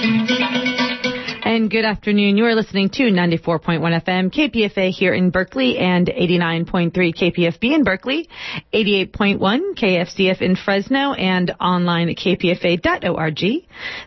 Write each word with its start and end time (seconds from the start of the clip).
And 1.53 1.71
good 1.71 1.85
afternoon. 1.85 2.39
You 2.39 2.47
are 2.47 2.55
listening 2.55 2.89
to 2.95 3.03
94.1 3.03 3.79
FM 3.81 4.33
KPFA 4.33 4.89
here 4.89 5.13
in 5.13 5.29
Berkeley 5.29 5.77
and 5.77 6.07
89.3 6.07 6.93
KPFB 6.95 7.75
in 7.75 7.85
Berkeley, 7.85 8.31
88.1 8.73 9.39
KFCF 9.77 10.41
in 10.41 10.57
Fresno, 10.57 11.13
and 11.13 11.55
online 11.61 12.09
at 12.09 12.17
kpfa.org. 12.17 13.41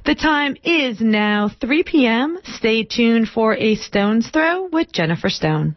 The 0.06 0.16
time 0.16 0.58
is 0.64 1.00
now 1.00 1.52
3 1.62 1.84
p.m. 1.84 2.40
Stay 2.46 2.84
tuned 2.84 3.30
for 3.30 3.54
a 3.56 3.76
stone's 3.76 4.28
throw 4.32 4.66
with 4.66 4.92
Jennifer 4.92 5.30
Stone. 5.30 5.76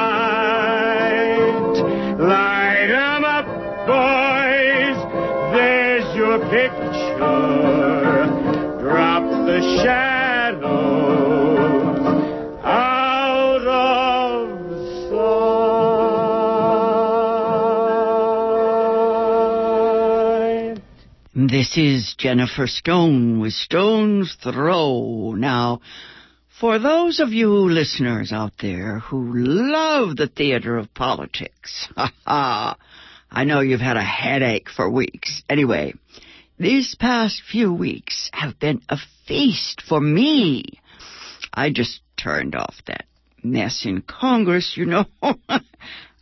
This 21.33 21.77
is 21.77 22.13
Jennifer 22.17 22.67
Stone 22.67 23.39
with 23.39 23.53
Stone's 23.53 24.35
Throw. 24.43 25.31
Now, 25.31 25.79
for 26.59 26.77
those 26.77 27.21
of 27.21 27.31
you 27.31 27.49
listeners 27.49 28.33
out 28.33 28.51
there 28.59 28.99
who 28.99 29.31
love 29.33 30.17
the 30.17 30.27
theater 30.27 30.77
of 30.77 30.93
politics, 30.93 31.87
ha 31.95 32.11
ha, 32.25 32.77
I 33.31 33.45
know 33.45 33.61
you've 33.61 33.79
had 33.79 33.95
a 33.95 34.03
headache 34.03 34.67
for 34.69 34.89
weeks. 34.89 35.41
Anyway, 35.47 35.93
these 36.59 36.95
past 36.95 37.41
few 37.49 37.71
weeks 37.73 38.29
have 38.33 38.59
been 38.59 38.81
a 38.89 38.97
feast 39.25 39.81
for 39.87 40.01
me. 40.01 40.81
I 41.53 41.69
just 41.69 42.01
turned 42.21 42.55
off 42.55 42.75
that 42.87 43.05
mess 43.41 43.85
in 43.85 44.01
Congress, 44.01 44.73
you 44.75 44.85
know, 44.85 45.05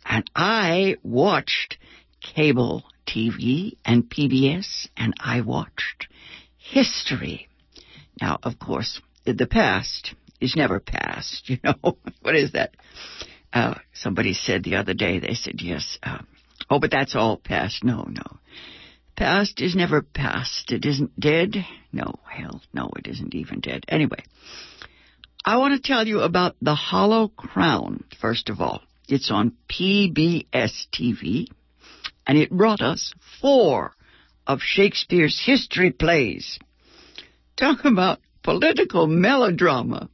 and 0.06 0.30
I 0.36 0.98
watched 1.02 1.78
cable 2.20 2.84
TV 3.06 3.76
and 3.84 4.08
PBS, 4.08 4.88
and 4.96 5.14
I 5.18 5.40
watched 5.40 6.08
history. 6.56 7.48
Now, 8.20 8.38
of 8.42 8.58
course, 8.58 9.00
the 9.24 9.46
past 9.46 10.14
is 10.40 10.56
never 10.56 10.80
past, 10.80 11.42
you 11.48 11.58
know. 11.62 11.98
what 12.22 12.34
is 12.34 12.52
that? 12.52 12.74
Uh, 13.52 13.74
somebody 13.92 14.32
said 14.32 14.62
the 14.62 14.76
other 14.76 14.94
day, 14.94 15.18
they 15.18 15.34
said, 15.34 15.60
yes, 15.60 15.98
uh, 16.02 16.18
oh, 16.68 16.78
but 16.78 16.90
that's 16.90 17.16
all 17.16 17.36
past. 17.36 17.82
No, 17.82 18.04
no. 18.08 18.38
Past 19.16 19.60
is 19.60 19.74
never 19.74 20.02
past. 20.02 20.72
It 20.72 20.84
isn't 20.86 21.18
dead. 21.18 21.56
No, 21.92 22.20
hell, 22.26 22.62
no, 22.72 22.90
it 22.96 23.06
isn't 23.06 23.34
even 23.34 23.60
dead. 23.60 23.84
Anyway, 23.88 24.22
I 25.44 25.56
want 25.58 25.74
to 25.74 25.86
tell 25.86 26.06
you 26.06 26.20
about 26.20 26.56
The 26.62 26.74
Hollow 26.74 27.28
Crown, 27.28 28.04
first 28.20 28.48
of 28.48 28.60
all. 28.60 28.82
It's 29.08 29.30
on 29.30 29.56
PBS 29.68 30.86
TV, 30.94 31.48
and 32.30 32.38
it 32.38 32.48
brought 32.48 32.80
us 32.80 33.12
four 33.40 33.90
of 34.46 34.60
Shakespeare's 34.62 35.42
history 35.44 35.90
plays. 35.90 36.60
Talk 37.56 37.84
about 37.84 38.20
political 38.44 39.08
melodrama, 39.08 40.08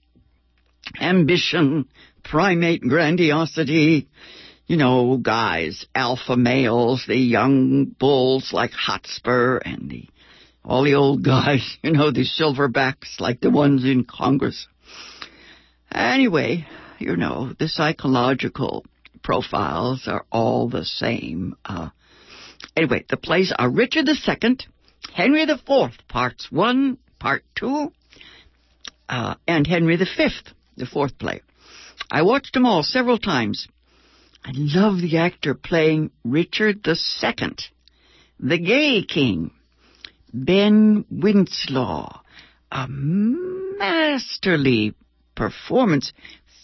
ambition, 0.98 1.90
primate 2.24 2.80
grandiosity, 2.80 4.08
you 4.66 4.78
know, 4.78 5.18
guys, 5.18 5.84
alpha 5.94 6.38
males, 6.38 7.04
the 7.06 7.18
young 7.18 7.84
bulls 7.84 8.50
like 8.50 8.70
Hotspur 8.70 9.58
and 9.58 9.90
the 9.90 10.08
all 10.64 10.84
the 10.84 10.94
old 10.94 11.22
guys, 11.22 11.76
you 11.82 11.92
know, 11.92 12.10
the 12.12 12.24
silverbacks 12.24 13.20
like 13.20 13.42
the 13.42 13.50
ones 13.50 13.84
in 13.84 14.04
Congress. 14.04 14.66
Anyway, 15.92 16.66
you 16.98 17.14
know, 17.14 17.52
the 17.58 17.68
psychological 17.68 18.86
profiles 19.22 20.08
are 20.08 20.24
all 20.32 20.70
the 20.70 20.86
same. 20.86 21.54
Uh, 21.62 21.90
anyway, 22.76 23.04
the 23.08 23.16
plays 23.16 23.52
are 23.56 23.70
Richard 23.70 24.08
II, 24.08 24.58
Henry 25.12 25.42
IV, 25.42 25.90
parts 26.08 26.50
one, 26.50 26.98
part 27.18 27.44
two, 27.54 27.92
uh, 29.08 29.34
and 29.46 29.66
Henry 29.66 29.96
V, 29.96 30.06
the 30.76 30.86
fourth 30.86 31.18
play. 31.18 31.40
I 32.10 32.22
watched 32.22 32.52
them 32.52 32.66
all 32.66 32.82
several 32.82 33.18
times. 33.18 33.68
I 34.44 34.52
love 34.54 35.00
the 35.00 35.18
actor 35.18 35.54
playing 35.54 36.10
Richard 36.24 36.86
II, 36.86 36.94
the 38.38 38.58
gay 38.58 39.02
king, 39.02 39.50
Ben 40.32 41.04
Whishaw. 41.10 42.20
A 42.70 42.88
masterly 42.88 44.94
performance. 45.36 46.12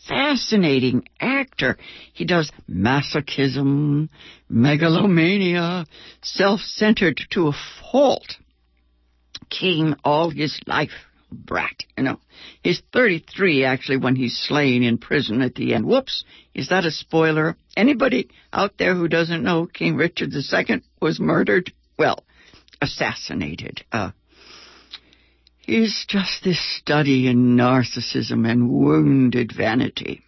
Fascinating 0.08 1.04
actor. 1.20 1.78
He 2.12 2.24
does 2.24 2.50
masochism, 2.68 4.08
megalomania, 4.48 5.86
self-centered 6.22 7.20
to 7.30 7.48
a 7.48 7.52
fault. 7.80 8.36
King 9.48 9.94
all 10.04 10.30
his 10.30 10.58
life. 10.66 10.90
Brat, 11.30 11.84
you 11.96 12.04
know. 12.04 12.20
He's 12.62 12.82
33 12.92 13.64
actually 13.64 13.96
when 13.96 14.16
he's 14.16 14.36
slain 14.36 14.82
in 14.82 14.98
prison 14.98 15.40
at 15.40 15.54
the 15.54 15.74
end. 15.74 15.86
Whoops. 15.86 16.24
Is 16.54 16.68
that 16.68 16.84
a 16.84 16.90
spoiler? 16.90 17.56
Anybody 17.76 18.28
out 18.52 18.76
there 18.78 18.94
who 18.94 19.08
doesn't 19.08 19.42
know 19.42 19.66
King 19.66 19.96
Richard 19.96 20.30
II 20.34 20.82
was 21.00 21.18
murdered? 21.18 21.72
Well, 21.98 22.24
assassinated. 22.82 23.84
Uh, 23.90 24.10
He's 25.62 26.04
just 26.08 26.42
this 26.42 26.60
study 26.78 27.28
in 27.28 27.56
narcissism 27.56 28.50
and 28.50 28.68
wounded 28.68 29.52
vanity. 29.56 30.22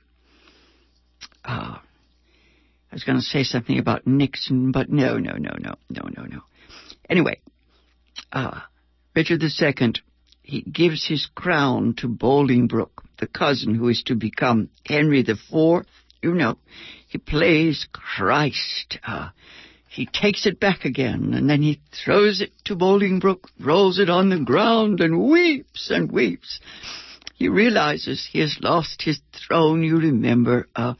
Uh, 1.44 1.78
I 1.78 2.94
was 2.94 3.02
going 3.02 3.19
to 3.19 3.25
say 3.25 3.42
something 3.42 3.78
about 3.78 4.06
Nixon, 4.06 4.70
but 4.70 4.88
no, 4.88 5.19
no, 5.19 5.32
no, 5.32 5.50
no, 5.58 5.75
no, 5.90 6.02
no, 6.16 6.25
no. 6.25 6.40
Anyway, 7.10 7.40
uh, 8.32 8.60
Richard 9.14 9.42
II, 9.42 9.94
he 10.42 10.62
gives 10.62 11.06
his 11.06 11.28
crown 11.34 11.94
to 11.98 12.08
Bolingbroke, 12.08 13.02
the 13.19 13.26
cousin 13.26 13.75
who 13.75 13.88
is 13.88 14.04
to 14.04 14.14
become 14.14 14.70
Henry 14.86 15.20
IV. 15.20 15.86
You 16.22 16.34
know, 16.34 16.58
he 17.08 17.19
plays 17.19 17.88
Christ. 17.92 18.98
Uh, 19.06 19.31
he 19.94 20.06
takes 20.06 20.44
it 20.44 20.58
back 20.58 20.85
again, 20.85 21.35
and 21.35 21.49
then 21.49 21.62
he 21.62 21.81
throws 22.05 22.41
it 22.41 22.50
to 22.64 22.75
Bolingbroke, 22.75 23.49
rolls 23.61 24.00
it 24.00 24.11
on 24.11 24.29
the 24.29 24.41
ground, 24.41 25.00
and 25.00 25.23
weeps 25.31 25.88
and 25.88 26.11
weeps. 26.11 26.58
He 27.37 27.49
realizes 27.49 28.26
he 28.26 28.41
has 28.41 28.58
lost 28.61 29.02
his 29.02 29.20
throne. 29.32 29.85
You 29.85 29.99
remember 29.99 30.67
uh, 30.75 30.94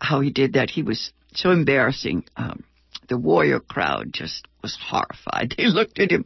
how 0.00 0.20
he 0.20 0.30
did 0.30 0.54
that. 0.54 0.70
He 0.70 0.82
was 0.82 1.12
so 1.34 1.50
embarrassing. 1.50 2.24
Um, 2.38 2.64
the 3.06 3.18
warrior 3.18 3.60
crowd 3.60 4.14
just 4.14 4.46
was 4.62 4.78
horrified. 4.80 5.54
They 5.58 5.66
looked 5.66 5.98
at 5.98 6.10
him, 6.10 6.24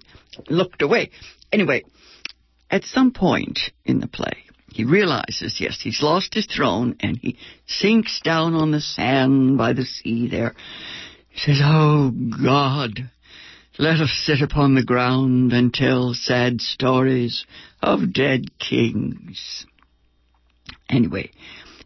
looked 0.49 0.83
away. 0.83 1.11
Anyway, 1.53 1.83
at 2.71 2.85
some 2.85 3.11
point 3.11 3.59
in 3.85 3.99
the 3.99 4.07
play, 4.07 4.45
he 4.73 4.85
realizes, 4.85 5.61
yes, 5.61 5.81
he's 5.81 6.03
lost 6.03 6.35
his 6.35 6.47
throne, 6.47 6.95
and 7.01 7.17
he 7.17 7.37
sinks 7.67 8.21
down 8.21 8.55
on 8.55 8.71
the 8.71 8.81
sand 8.81 9.59
by 9.59 9.73
the 9.73 9.85
sea 9.85 10.29
there. 10.29 10.55
He 11.31 11.39
says, 11.39 11.61
Oh 11.63 12.13
God, 12.45 13.11
let 13.79 14.01
us 14.01 14.11
sit 14.25 14.43
upon 14.43 14.75
the 14.75 14.85
ground 14.85 15.53
and 15.53 15.73
tell 15.73 16.13
sad 16.15 16.61
stories 16.61 17.47
of 17.83 18.13
dead 18.13 18.59
kings. 18.59 19.65
Anyway, 20.89 21.31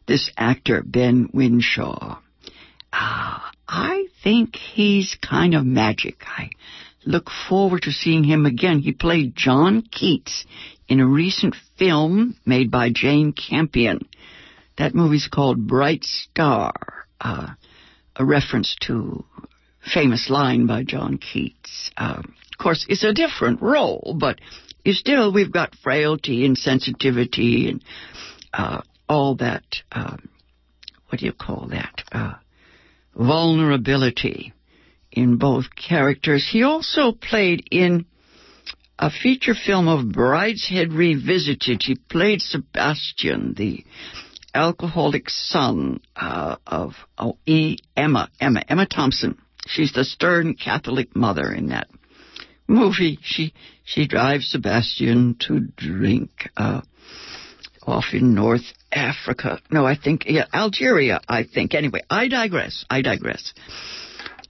this 0.06 0.30
actor, 0.36 0.82
Ben 0.84 1.28
Whishaw, 1.32 2.18
uh, 2.92 3.38
I 3.68 4.06
think 4.22 4.56
he's 4.56 5.16
kind 5.22 5.54
of 5.54 5.64
magic. 5.64 6.16
I 6.26 6.50
look 7.04 7.30
forward 7.48 7.82
to 7.82 7.92
seeing 7.92 8.24
him 8.24 8.46
again. 8.46 8.78
He 8.80 8.92
played 8.92 9.36
John 9.36 9.82
Keats 9.82 10.44
in 10.88 11.00
a 11.00 11.06
recent 11.06 11.54
film 11.78 12.36
made 12.46 12.70
by 12.70 12.90
Jane 12.90 13.32
Campion. 13.32 14.00
That 14.78 14.94
movie's 14.94 15.28
called 15.28 15.66
Bright 15.66 16.04
Star, 16.04 16.72
uh, 17.20 17.48
a 18.16 18.24
reference 18.24 18.76
to 18.82 19.24
famous 19.92 20.30
line 20.30 20.66
by 20.66 20.82
John 20.84 21.18
Keats. 21.18 21.90
Uh, 21.96 22.22
of 22.22 22.58
course, 22.58 22.86
it's 22.88 23.04
a 23.04 23.12
different 23.12 23.60
role, 23.60 24.16
but 24.18 24.40
still 24.86 25.32
we've 25.32 25.52
got 25.52 25.74
frailty 25.82 26.44
and 26.44 26.56
sensitivity 26.56 27.68
and 27.68 27.82
uh, 28.52 28.82
all 29.08 29.36
that. 29.36 29.64
Um, 29.92 30.28
what 31.08 31.20
do 31.20 31.26
you 31.26 31.32
call 31.32 31.68
that? 31.70 32.02
Uh, 32.12 32.34
vulnerability 33.14 34.52
in 35.12 35.36
both 35.36 35.66
characters. 35.76 36.48
He 36.50 36.62
also 36.62 37.12
played 37.12 37.68
in 37.70 38.06
a 38.98 39.10
feature 39.10 39.54
film 39.54 39.88
of 39.88 40.06
Brideshead 40.12 40.96
Revisited. 40.96 41.82
He 41.82 41.96
played 41.96 42.40
Sebastian, 42.40 43.54
the 43.56 43.84
alcoholic 44.54 45.28
son 45.28 46.00
uh, 46.16 46.56
of 46.66 46.92
oh, 47.18 47.36
e, 47.44 47.78
Emma, 47.96 48.30
Emma, 48.40 48.62
Emma 48.68 48.86
Thompson. 48.86 49.38
She's 49.66 49.92
the 49.92 50.04
stern 50.04 50.54
Catholic 50.54 51.16
mother 51.16 51.52
in 51.52 51.68
that 51.68 51.88
movie. 52.66 53.18
She 53.22 53.52
she 53.84 54.06
drives 54.06 54.48
Sebastian 54.48 55.36
to 55.40 55.60
drink 55.60 56.30
uh, 56.56 56.82
off 57.82 58.06
in 58.12 58.34
North 58.34 58.72
Africa. 58.92 59.60
No, 59.70 59.84
I 59.86 59.96
think 59.96 60.24
yeah, 60.26 60.46
Algeria. 60.52 61.20
I 61.28 61.44
think 61.44 61.74
anyway. 61.74 62.00
I 62.08 62.28
digress. 62.28 62.84
I 62.88 63.02
digress. 63.02 63.52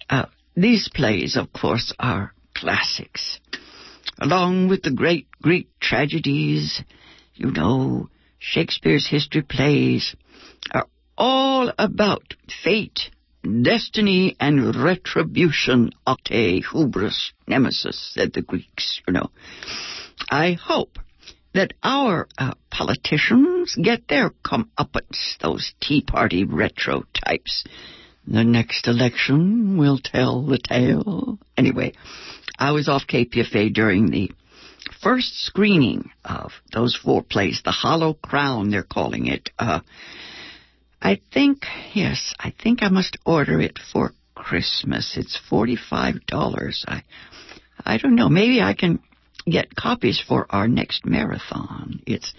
Uh, 0.08 0.26
these 0.56 0.88
plays, 0.92 1.36
of 1.36 1.52
course, 1.52 1.92
are 1.98 2.32
classics. 2.54 3.40
Along 4.20 4.68
with 4.68 4.82
the 4.82 4.92
great 4.92 5.26
Greek 5.42 5.68
tragedies, 5.80 6.82
you 7.34 7.50
know, 7.50 8.08
Shakespeare's 8.46 9.06
history 9.06 9.40
plays 9.40 10.14
are 10.70 10.86
all 11.16 11.72
about 11.78 12.34
fate, 12.62 13.10
destiny, 13.42 14.36
and 14.38 14.76
retribution. 14.76 15.92
Ate 16.06 16.62
hubris 16.70 17.32
nemesis, 17.48 17.98
said 18.12 18.34
the 18.34 18.42
Greeks, 18.42 19.00
you 19.08 19.14
know. 19.14 19.30
I 20.30 20.52
hope 20.52 20.98
that 21.54 21.72
our 21.82 22.28
uh, 22.36 22.52
politicians 22.70 23.76
get 23.82 24.08
their 24.08 24.30
comeuppance, 24.44 25.38
those 25.40 25.72
Tea 25.80 26.02
Party 26.02 26.44
retro 26.44 27.04
types. 27.14 27.64
The 28.26 28.44
next 28.44 28.86
election 28.86 29.78
will 29.78 29.98
tell 29.98 30.42
the 30.44 30.58
tale. 30.58 31.38
Anyway, 31.56 31.94
I 32.58 32.72
was 32.72 32.90
off 32.90 33.06
KPFA 33.06 33.72
during 33.72 34.10
the 34.10 34.30
first 35.02 35.44
screening 35.44 36.10
of 36.24 36.52
those 36.72 36.96
four 36.96 37.22
plays, 37.22 37.60
The 37.64 37.70
Hollow 37.70 38.14
Crown, 38.14 38.70
they're 38.70 38.82
calling 38.82 39.26
it. 39.26 39.50
Uh, 39.58 39.80
I 41.00 41.20
think, 41.32 41.66
yes, 41.92 42.32
I 42.38 42.52
think 42.62 42.82
I 42.82 42.88
must 42.88 43.18
order 43.26 43.60
it 43.60 43.78
for 43.92 44.12
Christmas. 44.34 45.16
It's 45.16 45.38
$45. 45.50 46.84
I, 46.88 47.02
I 47.84 47.98
don't 47.98 48.14
know. 48.14 48.28
Maybe 48.28 48.60
I 48.60 48.74
can 48.74 49.00
get 49.46 49.74
copies 49.74 50.22
for 50.26 50.46
our 50.48 50.68
next 50.68 51.04
marathon. 51.04 52.00
It's 52.06 52.32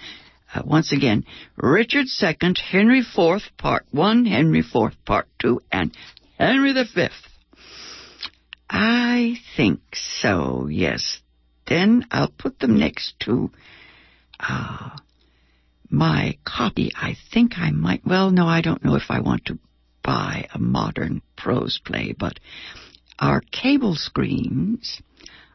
uh, 0.53 0.61
once 0.65 0.91
again, 0.91 1.25
Richard 1.57 2.05
II, 2.21 2.53
Henry 2.57 2.99
IV, 2.99 3.41
Part 3.57 3.85
1, 3.91 4.25
Henry 4.25 4.59
IV, 4.59 4.93
Part 5.05 5.27
2, 5.39 5.59
and 5.71 5.91
Henry 6.37 6.73
V. 6.73 7.07
I 8.69 9.35
think 9.55 9.81
so, 9.93 10.67
yes. 10.71 11.19
Then 11.67 12.05
I'll 12.11 12.31
put 12.37 12.59
them 12.59 12.77
next 12.77 13.19
to 13.21 13.51
uh, 14.39 14.89
my 15.89 16.37
copy. 16.45 16.91
I 16.95 17.15
think 17.33 17.53
I 17.57 17.71
might, 17.71 18.05
well, 18.05 18.31
no, 18.31 18.47
I 18.47 18.61
don't 18.61 18.83
know 18.83 18.95
if 18.95 19.09
I 19.09 19.19
want 19.19 19.45
to 19.45 19.59
buy 20.03 20.47
a 20.53 20.59
modern 20.59 21.21
prose 21.35 21.79
play, 21.83 22.15
but 22.17 22.39
our 23.17 23.41
cable 23.51 23.95
screens 23.95 25.01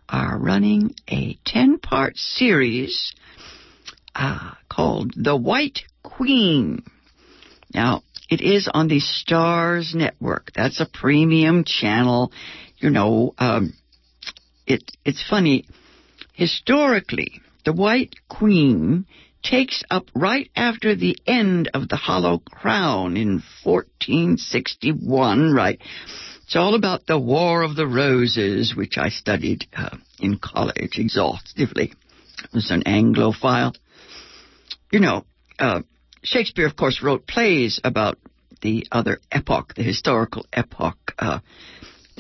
are 0.08 0.38
running 0.38 0.94
a 1.08 1.38
10 1.44 1.78
part 1.78 2.16
series 2.16 3.14
uh, 4.14 4.52
called 4.68 5.12
The 5.16 5.36
White 5.36 5.80
Queen. 6.02 6.82
Now, 7.72 8.02
it 8.28 8.40
is 8.40 8.68
on 8.72 8.88
the 8.88 9.00
Starz 9.00 9.94
Network. 9.94 10.50
That's 10.54 10.80
a 10.80 10.86
premium 10.92 11.64
channel. 11.64 12.32
You 12.78 12.90
know, 12.90 13.34
um, 13.38 13.74
it, 14.66 14.82
it's 15.04 15.24
funny. 15.28 15.66
Historically, 16.40 17.40
The 17.66 17.72
White 17.74 18.14
Queen 18.28 19.04
takes 19.42 19.84
up 19.90 20.10
right 20.14 20.50
after 20.56 20.94
the 20.94 21.18
end 21.26 21.68
of 21.74 21.88
the 21.90 21.96
Hollow 21.96 22.38
Crown 22.38 23.18
in 23.18 23.42
1461, 23.62 25.52
right? 25.52 25.78
It's 26.44 26.56
all 26.56 26.74
about 26.74 27.06
the 27.06 27.18
War 27.18 27.62
of 27.62 27.76
the 27.76 27.86
Roses, 27.86 28.74
which 28.74 28.96
I 28.96 29.10
studied 29.10 29.66
uh, 29.76 29.96
in 30.18 30.38
college 30.38 30.98
exhaustively. 30.98 31.92
I 32.38 32.46
was 32.54 32.70
an 32.70 32.84
Anglophile 32.84 33.76
you 34.90 35.00
know, 35.00 35.24
uh, 35.58 35.82
Shakespeare, 36.22 36.66
of 36.66 36.76
course, 36.76 37.02
wrote 37.02 37.26
plays 37.26 37.80
about 37.84 38.18
the 38.62 38.86
other 38.92 39.20
epoch, 39.32 39.74
the 39.74 39.82
historical 39.82 40.44
epoch 40.52 40.98
uh, 41.18 41.40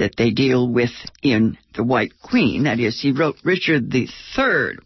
that 0.00 0.16
they 0.16 0.30
deal 0.30 0.66
with 0.66 0.90
in 1.22 1.56
The 1.74 1.84
White 1.84 2.14
Queen. 2.22 2.64
That 2.64 2.80
is, 2.80 3.00
he 3.00 3.12
wrote 3.12 3.36
Richard 3.44 3.94
III. 3.94 4.78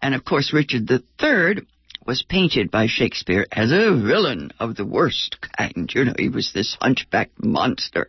And 0.00 0.14
of 0.14 0.24
course, 0.24 0.52
Richard 0.52 0.88
III 0.90 1.66
was 2.06 2.24
painted 2.28 2.70
by 2.70 2.86
Shakespeare 2.86 3.46
as 3.52 3.72
a 3.72 3.90
villain 3.90 4.52
of 4.58 4.76
the 4.76 4.86
worst 4.86 5.38
kind. 5.40 5.90
You 5.92 6.04
know, 6.04 6.14
he 6.16 6.28
was 6.28 6.52
this 6.52 6.76
hunchbacked 6.80 7.42
monster. 7.44 8.08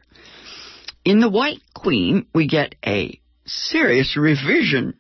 In 1.04 1.20
The 1.20 1.30
White 1.30 1.62
Queen, 1.74 2.28
we 2.34 2.48
get 2.48 2.76
a 2.86 3.20
serious 3.46 4.16
revision. 4.16 4.94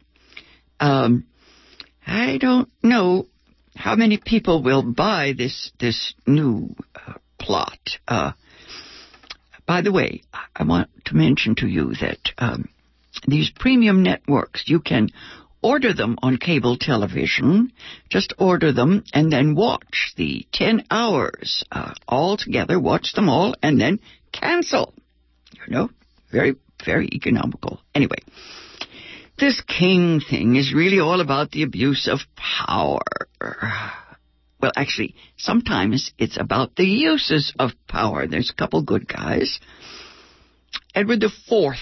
Um, 0.80 1.25
I 2.06 2.38
don't 2.39 2.70
know 2.82 3.28
how 3.75 3.96
many 3.96 4.18
people 4.18 4.62
will 4.62 4.84
buy 4.84 5.34
this 5.38 5.72
this 5.80 6.13
new 6.28 6.75
uh, 6.96 7.13
plot? 7.39 7.80
Uh, 8.08 8.32
by 9.65 9.82
the 9.82 9.91
way, 9.91 10.22
I 10.55 10.63
want 10.63 10.89
to 11.05 11.15
mention 11.15 11.55
to 11.55 11.67
you 11.67 11.93
that 12.01 12.20
um, 12.38 12.70
these 13.27 13.50
premium 13.50 14.03
networks, 14.03 14.63
you 14.67 14.79
can 14.79 15.10
order 15.62 15.93
them 15.93 16.17
on 16.22 16.38
cable 16.38 16.77
television. 16.77 17.72
Just 18.10 18.34
order 18.38 18.72
them 18.72 19.03
and 19.13 19.32
then 19.32 19.55
watch 19.55 20.13
the 20.17 20.46
10 20.51 20.86
hours 20.91 21.63
uh, 21.72 21.93
all 22.08 22.38
together, 22.38 22.79
watch 22.79 23.13
them 23.13 23.29
all, 23.29 23.55
and 23.63 23.79
then 23.79 24.00
cancel. 24.32 24.93
You 25.53 25.74
know, 25.74 25.89
very, 26.32 26.55
very 26.86 27.08
economical. 27.13 27.79
Anyway, 27.96 28.17
this 29.39 29.62
king 29.62 30.20
thing 30.20 30.58
is 30.58 30.74
really 30.74 31.00
all 31.00 31.22
about 31.22 31.51
the 31.51 31.63
abuse 31.63 32.08
of 32.08 32.20
power. 32.36 33.01
Well, 34.63 34.72
actually, 34.77 35.15
sometimes 35.36 36.13
it's 36.17 36.38
about 36.39 36.77
the 36.77 36.86
uses 36.86 37.51
of 37.60 37.72
power. 37.86 38.27
There's 38.27 38.50
a 38.50 38.55
couple 38.55 38.82
good 38.82 39.05
guys. 39.10 39.60
Edward 40.96 41.22
IV 41.22 41.74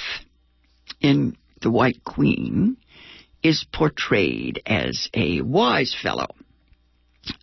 in 1.00 1.38
The 1.61 1.69
White 1.69 2.03
Queen 2.03 2.77
is 3.43 3.67
portrayed 3.71 4.63
as 4.65 5.09
a 5.13 5.41
wise 5.41 5.95
fellow. 6.01 6.29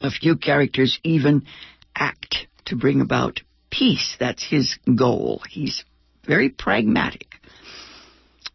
A 0.01 0.11
few 0.11 0.35
characters 0.35 0.99
even 1.05 1.47
act 1.95 2.49
to 2.65 2.75
bring 2.75 3.01
about 3.01 3.39
peace. 3.71 4.17
That's 4.19 4.43
his 4.43 4.77
goal. 4.93 5.41
He's 5.49 5.85
very 6.27 6.49
pragmatic. 6.49 7.29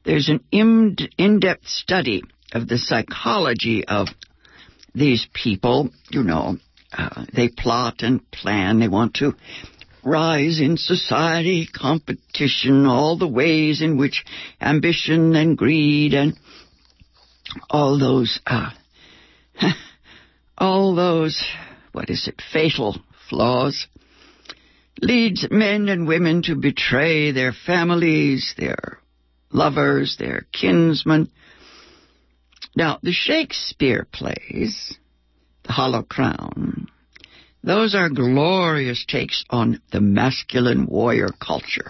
There's 0.03 0.27
an 0.27 0.43
in-depth 0.51 1.65
study 1.65 2.23
of 2.51 2.67
the 2.67 2.77
psychology 2.77 3.85
of 3.87 4.09
these 4.93 5.25
people. 5.33 5.89
You 6.11 6.23
know, 6.23 6.57
uh, 6.93 7.25
they 7.33 7.49
plot 7.49 8.01
and 8.01 8.29
plan. 8.31 8.79
They 8.79 8.87
want 8.87 9.15
to 9.15 9.33
rise 10.03 10.59
in 10.59 10.77
society, 10.77 11.67
competition, 11.67 12.85
all 12.85 13.17
the 13.17 13.27
ways 13.27 13.81
in 13.81 13.97
which 13.97 14.25
ambition 14.61 15.35
and 15.35 15.57
greed 15.57 16.13
and 16.13 16.37
all 17.69 17.99
those, 17.99 18.39
uh, 18.45 18.71
all 20.57 20.95
those 20.95 21.43
what 21.93 22.09
is 22.09 22.27
it, 22.27 22.41
fatal 22.51 22.97
flaws, 23.29 23.87
leads 25.01 25.47
men 25.49 25.87
and 25.87 26.07
women 26.07 26.41
to 26.43 26.55
betray 26.55 27.31
their 27.31 27.53
families, 27.53 28.53
their 28.57 28.99
lovers, 29.51 30.17
their 30.17 30.45
kinsmen. 30.51 31.29
Now, 32.75 32.99
the 33.01 33.11
Shakespeare 33.11 34.07
plays, 34.11 34.97
Hollow 35.67 36.03
Crown, 36.03 36.87
those 37.63 37.95
are 37.95 38.09
glorious 38.09 39.05
takes 39.05 39.45
on 39.49 39.81
the 39.91 40.01
masculine 40.01 40.85
warrior 40.85 41.29
culture. 41.39 41.89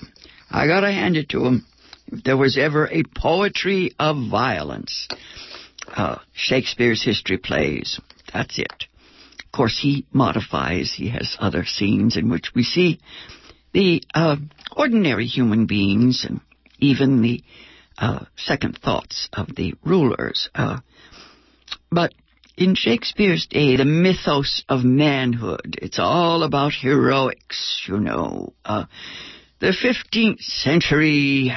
I 0.50 0.68
gotta 0.68 0.92
hand 0.92 1.18
it 1.18 1.30
to 1.30 1.46
him. 1.46 1.66
If 2.08 2.24
there 2.24 2.38
was 2.38 2.58
ever 2.58 2.88
a 2.88 3.04
poetry 3.04 3.96
of 3.98 4.30
violence, 4.30 5.08
uh, 5.88 6.18
Shakespeare's 6.34 7.04
history 7.04 7.38
plays. 7.38 8.00
That's 8.32 8.60
it. 8.60 8.86
Of 9.46 9.52
course, 9.52 9.80
he 9.82 10.06
modifies. 10.12 10.94
He 10.96 11.10
has 11.10 11.36
other 11.40 11.66
scenes 11.66 12.18
in 12.18 12.30
which 12.30 12.52
we 12.54 12.64
see 12.64 13.00
the 13.74 14.04
uh, 14.14 14.36
ordinary 14.76 15.26
human 15.26 15.66
beings 15.66 16.26
and 16.28 16.42
even 16.80 17.22
the 17.22 17.44
uh, 17.98 18.26
second 18.36 18.78
thoughts 18.78 19.30
of 19.34 19.56
the 19.56 19.74
rulers. 19.84 20.50
Uh, 20.54 20.80
but 21.92 22.14
in 22.56 22.76
Shakespeare's 22.76 23.48
day, 23.48 23.78
the 23.78 23.86
mythos 23.86 24.64
of 24.70 24.84
manhood, 24.84 25.78
it's 25.82 26.00
all 26.00 26.44
about 26.44 26.74
heroics, 26.74 27.84
you 27.88 28.00
know. 28.00 28.54
Uh, 28.64 28.86
the 29.60 29.74
15th 29.74 30.42
century, 30.42 31.54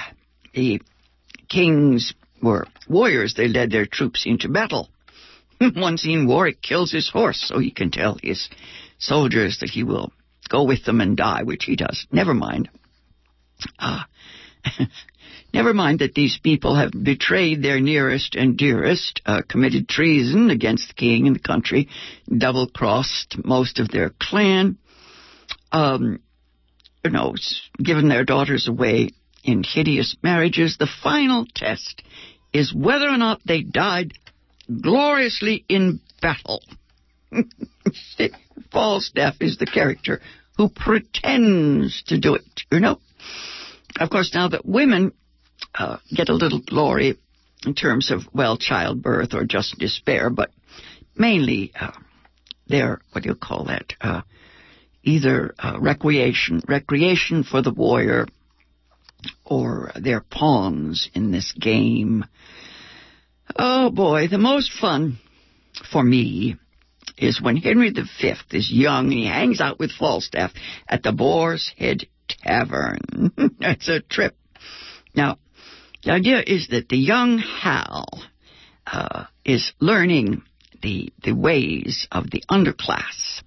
the 0.55 0.81
kings 1.49 2.15
were 2.43 2.67
warriors. 2.89 3.35
They 3.35 3.49
led 3.49 3.71
their 3.71 3.87
troops 3.87 4.25
into 4.27 4.49
battle. 4.49 4.89
One 5.75 5.99
scene, 5.99 6.27
Warwick 6.27 6.63
kills 6.63 6.93
his 6.93 7.11
horse 7.11 7.45
so 7.47 7.59
he 7.59 7.71
can 7.71 7.91
tell 7.91 8.19
his 8.23 8.49
soldiers 8.99 9.59
that 9.61 9.71
he 9.71 9.83
will 9.83 10.13
go 10.49 10.65
with 10.65 10.85
them 10.85 11.01
and 11.01 11.17
die, 11.17 11.43
which 11.43 11.65
he 11.65 11.77
does. 11.77 12.07
Never 12.11 12.35
mind. 12.35 12.71
Uh, 13.79 14.03
never 15.57 15.73
mind 15.73 16.01
that 16.01 16.15
these 16.15 16.39
people 16.43 16.77
have 16.77 16.91
betrayed 16.91 17.63
their 17.63 17.81
nearest 17.81 18.35
and 18.35 18.59
dearest, 18.59 19.23
uh, 19.25 19.41
committed 19.49 19.89
treason 19.89 20.51
against 20.51 20.89
the 20.89 20.95
king 20.95 21.27
and 21.27 21.35
the 21.35 21.41
country, 21.41 21.89
double 22.29 22.69
crossed 22.69 23.37
most 23.43 23.79
of 23.79 23.89
their 23.89 24.11
clan, 24.21 24.77
um, 25.73 26.21
you 27.03 27.11
know, 27.11 27.35
given 27.83 28.09
their 28.09 28.25
daughters 28.25 28.69
away 28.69 29.11
in 29.43 29.65
hideous 29.65 30.15
marriages. 30.23 30.77
The 30.77 30.91
final 31.03 31.47
test 31.55 32.03
is 32.53 32.75
whether 32.75 33.09
or 33.09 33.17
not 33.17 33.41
they 33.47 33.63
died 33.63 34.13
gloriously 34.69 35.65
in 35.71 36.01
battle. 36.21 36.63
Falstaff 38.73 39.37
is 39.41 39.57
the 39.57 39.67
character 39.67 40.21
who 40.59 40.69
pretends 40.69 42.03
to 42.09 42.19
do 42.19 42.35
it, 42.35 42.45
you 42.71 42.81
know? 42.81 43.01
Of 43.99 44.11
course, 44.11 44.35
now 44.35 44.49
that 44.49 44.67
women 44.67 45.13
uh, 45.77 45.99
get 46.15 46.29
a 46.29 46.35
little 46.35 46.61
glory 46.61 47.19
in 47.65 47.75
terms 47.75 48.11
of, 48.11 48.23
well, 48.33 48.57
childbirth 48.57 49.35
or 49.35 49.45
just 49.45 49.79
despair, 49.79 50.31
but 50.31 50.51
mainly 51.17 51.73
uh, 51.79 51.93
they're, 52.67 53.01
what 53.13 53.25
do 53.25 53.31
you 53.31 53.35
call 53.35 53.65
that? 53.65 53.93
Uh, 54.01 54.23
either 55.03 55.55
uh, 55.59 55.79
recreation, 55.81 56.63
recreation 56.69 57.45
for 57.45 57.63
the 57.63 57.73
warrior, 57.73 58.27
or 59.45 59.91
they're 60.01 60.25
pawns 60.29 61.09
in 61.15 61.31
this 61.31 61.53
game. 61.53 62.25
Oh 63.55 63.91
boy, 63.91 64.29
the 64.29 64.39
most 64.39 64.73
fun 64.73 65.19
for 65.91 66.03
me 66.03 66.57
is 67.17 67.41
when 67.41 67.57
Henry 67.57 67.91
V 67.91 68.35
is 68.53 68.71
young 68.71 69.05
and 69.07 69.13
he 69.13 69.27
hangs 69.27 69.61
out 69.61 69.79
with 69.79 69.93
Falstaff 69.93 70.53
at 70.89 71.03
the 71.03 71.13
Boar's 71.13 71.73
Head 71.79 72.07
Tavern. 72.29 73.33
That's 73.61 73.89
a 73.89 74.01
trip. 74.01 74.37
Now, 75.15 75.39
the 76.07 76.13
idea 76.13 76.41
is 76.41 76.69
that 76.69 76.89
the 76.89 76.97
young 76.97 77.39
Hal 77.39 78.07
uh, 78.87 79.25
is 79.45 79.73
learning 79.81 80.43
the 80.81 81.13
the 81.25 81.33
ways 81.33 82.07
of 82.13 82.31
the 82.31 82.45
underclass. 82.49 83.43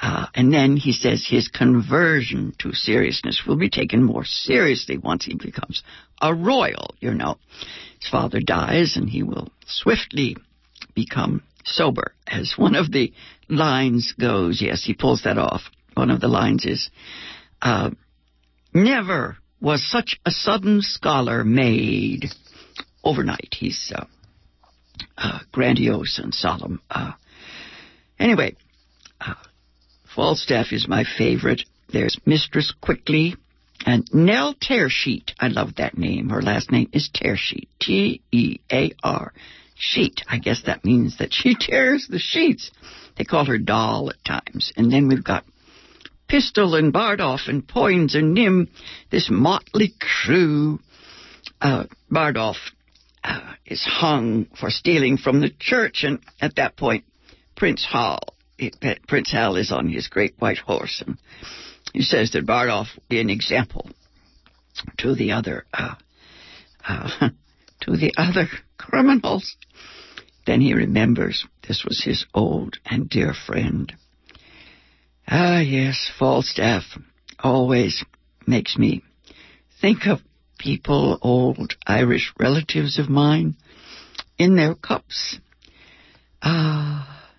Uh, 0.00 0.26
and 0.34 0.52
then 0.52 0.78
he 0.78 0.92
says 0.92 1.24
his 1.28 1.48
conversion 1.48 2.54
to 2.58 2.72
seriousness 2.72 3.42
will 3.46 3.58
be 3.58 3.68
taken 3.68 4.02
more 4.02 4.24
seriously 4.24 4.96
once 4.96 5.26
he 5.26 5.34
becomes 5.34 5.82
a 6.20 6.34
royal, 6.34 6.94
you 6.98 7.12
know. 7.12 7.36
His 8.00 8.08
father 8.10 8.40
dies 8.40 8.96
and 8.96 9.08
he 9.08 9.22
will 9.22 9.48
swiftly 9.66 10.36
become 10.94 11.42
sober, 11.64 12.14
as 12.26 12.54
one 12.56 12.74
of 12.74 12.90
the 12.90 13.12
lines 13.50 14.14
goes. 14.18 14.62
Yes, 14.62 14.82
he 14.82 14.94
pulls 14.94 15.24
that 15.24 15.36
off. 15.38 15.60
One 15.92 16.10
of 16.10 16.20
the 16.22 16.28
lines 16.28 16.64
is, 16.64 16.90
uh, 17.60 17.90
never 18.72 19.36
was 19.62 19.88
such 19.88 20.20
a 20.26 20.30
sudden 20.30 20.82
scholar 20.82 21.44
made 21.44 22.26
overnight. 23.04 23.54
He's 23.56 23.92
uh, 23.94 24.04
uh, 25.16 25.38
grandiose 25.52 26.18
and 26.18 26.34
solemn. 26.34 26.80
Uh, 26.90 27.12
anyway, 28.18 28.56
uh, 29.20 29.34
Falstaff 30.14 30.72
is 30.72 30.88
my 30.88 31.04
favorite. 31.16 31.62
There's 31.92 32.18
Mistress 32.26 32.74
Quickly 32.82 33.36
and 33.86 34.04
Nell 34.12 34.54
Tearsheet. 34.54 35.30
I 35.38 35.48
love 35.48 35.76
that 35.76 35.96
name. 35.96 36.30
Her 36.30 36.42
last 36.42 36.72
name 36.72 36.88
is 36.92 37.08
Tearsheet. 37.14 37.68
T 37.80 38.20
E 38.32 38.58
A 38.70 38.92
R. 39.02 39.32
Sheet. 39.76 40.22
I 40.28 40.38
guess 40.38 40.62
that 40.66 40.84
means 40.84 41.18
that 41.18 41.32
she 41.32 41.54
tears 41.60 42.08
the 42.08 42.18
sheets. 42.18 42.70
They 43.16 43.24
call 43.24 43.44
her 43.44 43.58
Doll 43.58 44.10
at 44.10 44.24
times. 44.24 44.72
And 44.76 44.92
then 44.92 45.08
we've 45.08 45.24
got 45.24 45.44
Pistol 46.32 46.76
and 46.76 46.94
Bardolph 46.94 47.46
and 47.46 47.68
Poins 47.68 48.14
and 48.14 48.32
Nym, 48.32 48.70
this 49.10 49.28
motley 49.30 49.92
crew. 50.00 50.80
Uh, 51.60 51.84
uh, 53.22 53.52
is 53.66 53.84
hung 53.84 54.46
for 54.58 54.70
stealing 54.70 55.18
from 55.18 55.42
the 55.42 55.50
church, 55.60 56.04
and 56.04 56.20
at 56.40 56.56
that 56.56 56.74
point, 56.74 57.04
Prince 57.54 57.84
Hal, 57.84 58.20
Prince 59.06 59.30
Hal 59.30 59.56
is 59.56 59.70
on 59.70 59.90
his 59.90 60.08
great 60.08 60.32
white 60.38 60.56
horse, 60.56 61.02
and 61.06 61.18
he 61.92 62.00
says 62.00 62.30
that 62.30 62.46
will 62.46 62.86
be 63.10 63.20
an 63.20 63.28
example 63.28 63.90
to 64.96 65.14
the 65.14 65.32
other 65.32 65.66
uh, 65.74 65.96
uh, 66.88 67.10
to 67.82 67.94
the 67.94 68.14
other 68.16 68.48
criminals. 68.78 69.54
Then 70.46 70.62
he 70.62 70.72
remembers 70.72 71.46
this 71.68 71.84
was 71.84 72.02
his 72.02 72.24
old 72.32 72.78
and 72.86 73.06
dear 73.10 73.34
friend. 73.34 73.92
Ah, 75.26 75.60
yes, 75.60 76.10
Falstaff 76.18 76.84
always 77.38 78.04
makes 78.46 78.76
me 78.76 79.02
think 79.80 80.06
of 80.06 80.20
people, 80.58 81.18
old 81.22 81.74
Irish 81.86 82.32
relatives 82.38 82.98
of 82.98 83.08
mine, 83.08 83.56
in 84.38 84.56
their 84.56 84.74
cups. 84.74 85.38
Ah, 86.42 87.30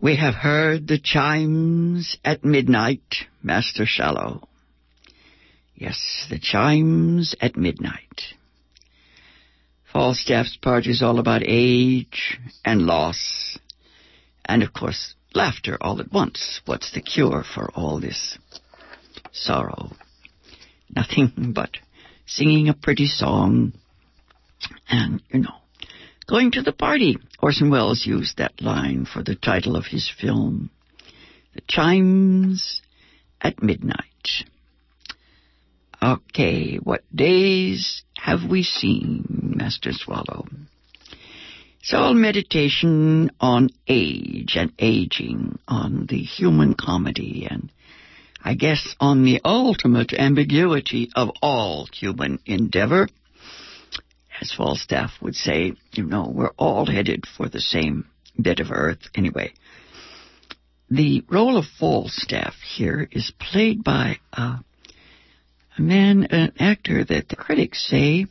we 0.00 0.16
have 0.16 0.34
heard 0.34 0.86
the 0.86 0.98
chimes 0.98 2.16
at 2.24 2.44
midnight, 2.44 3.26
Master 3.42 3.84
Shallow. 3.86 4.48
Yes, 5.74 6.26
the 6.30 6.38
chimes 6.38 7.34
at 7.40 7.56
midnight. 7.56 8.34
Falstaff's 9.92 10.56
part 10.56 10.86
is 10.86 11.02
all 11.02 11.18
about 11.18 11.42
age 11.44 12.38
and 12.64 12.82
loss, 12.82 13.58
and 14.44 14.62
of 14.62 14.72
course, 14.72 15.14
laughter 15.36 15.76
all 15.80 16.00
at 16.00 16.10
once. 16.10 16.60
What's 16.64 16.92
the 16.92 17.02
cure 17.02 17.44
for 17.44 17.70
all 17.74 18.00
this 18.00 18.38
sorrow? 19.32 19.90
Nothing 20.94 21.52
but 21.54 21.70
singing 22.26 22.68
a 22.68 22.74
pretty 22.74 23.06
song 23.06 23.74
and, 24.88 25.22
you 25.30 25.40
know, 25.40 25.54
going 26.26 26.50
to 26.52 26.62
the 26.62 26.72
party. 26.72 27.18
Orson 27.40 27.70
Welles 27.70 28.06
used 28.06 28.38
that 28.38 28.60
line 28.62 29.04
for 29.04 29.22
the 29.22 29.36
title 29.36 29.76
of 29.76 29.84
his 29.84 30.10
film, 30.20 30.70
The 31.54 31.60
Chimes 31.68 32.80
at 33.40 33.62
Midnight. 33.62 34.44
Okay, 36.02 36.76
what 36.76 37.02
days 37.14 38.02
have 38.16 38.40
we 38.48 38.62
seen, 38.62 39.54
Master 39.56 39.92
Swallow? 39.92 40.46
All 41.92 42.14
meditation 42.14 43.30
on 43.40 43.70
age 43.86 44.56
and 44.56 44.72
aging, 44.78 45.58
on 45.68 46.06
the 46.06 46.18
human 46.22 46.74
comedy, 46.74 47.46
and 47.48 47.70
I 48.42 48.54
guess 48.54 48.94
on 48.98 49.24
the 49.24 49.40
ultimate 49.44 50.12
ambiguity 50.12 51.10
of 51.14 51.30
all 51.40 51.86
human 51.92 52.40
endeavor. 52.44 53.08
As 54.40 54.52
Falstaff 54.52 55.12
would 55.22 55.36
say, 55.36 55.74
you 55.92 56.04
know, 56.04 56.28
we're 56.32 56.52
all 56.58 56.86
headed 56.86 57.24
for 57.26 57.48
the 57.48 57.60
same 57.60 58.06
bit 58.40 58.60
of 58.60 58.70
earth 58.70 59.08
anyway. 59.14 59.52
The 60.90 61.24
role 61.30 61.56
of 61.56 61.66
Falstaff 61.78 62.54
here 62.76 63.08
is 63.10 63.32
played 63.38 63.82
by 63.84 64.18
a 64.32 64.60
a 65.78 65.82
man, 65.82 66.24
an 66.30 66.52
actor 66.58 67.04
that 67.04 67.28
the 67.28 67.36
critics 67.36 67.86
say 67.86 68.26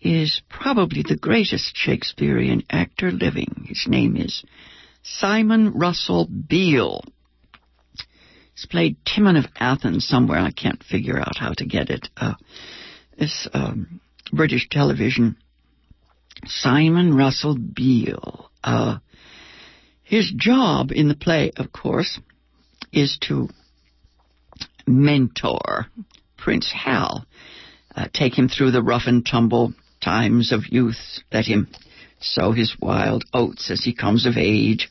is 0.00 0.42
probably 0.48 1.02
the 1.02 1.16
greatest 1.16 1.76
Shakespearean 1.76 2.62
actor 2.70 3.10
living. 3.10 3.66
His 3.68 3.86
name 3.88 4.16
is 4.16 4.44
Simon 5.02 5.72
Russell 5.74 6.26
Beale. 6.26 7.02
He's 8.54 8.66
played 8.66 8.96
Timon 9.04 9.36
of 9.36 9.46
Athens 9.58 10.06
somewhere. 10.06 10.40
I 10.40 10.50
can't 10.50 10.82
figure 10.82 11.18
out 11.18 11.36
how 11.38 11.52
to 11.56 11.64
get 11.64 11.90
it. 11.90 12.08
Uh, 12.16 12.34
this 13.18 13.48
um, 13.52 14.00
British 14.32 14.68
television. 14.68 15.36
Simon 16.46 17.16
Russell 17.16 17.56
Beale. 17.56 18.50
Uh, 18.62 18.98
his 20.02 20.32
job 20.34 20.90
in 20.92 21.08
the 21.08 21.16
play, 21.16 21.52
of 21.56 21.72
course, 21.72 22.18
is 22.92 23.18
to 23.28 23.48
mentor 24.86 25.86
Prince 26.36 26.72
Hal, 26.72 27.26
uh, 27.94 28.06
take 28.12 28.36
him 28.38 28.48
through 28.48 28.70
the 28.70 28.82
rough 28.82 29.02
and 29.06 29.26
tumble 29.26 29.74
times 30.00 30.52
of 30.52 30.68
youth, 30.68 31.20
let 31.32 31.46
him 31.46 31.68
sow 32.20 32.52
his 32.52 32.76
wild 32.80 33.24
oats 33.32 33.70
as 33.70 33.84
he 33.84 33.94
comes 33.94 34.26
of 34.26 34.36
age. 34.36 34.90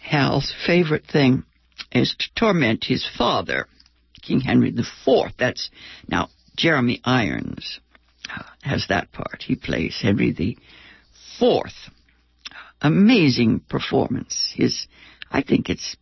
Hal's 0.00 0.52
favorite 0.66 1.06
thing 1.06 1.44
is 1.90 2.14
to 2.18 2.26
torment 2.36 2.84
his 2.84 3.08
father, 3.16 3.66
King 4.22 4.40
Henry 4.40 4.68
IV. 4.68 5.32
That's 5.38 5.70
now 6.08 6.28
Jeremy 6.56 7.00
Irons 7.04 7.80
has 8.62 8.86
that 8.88 9.12
part. 9.12 9.42
He 9.42 9.56
plays 9.56 9.98
Henry 10.00 10.30
IV. 11.40 11.64
Amazing 12.80 13.60
performance. 13.68 14.52
His, 14.56 14.86
I 15.30 15.42
think 15.42 15.68
it's 15.68 15.96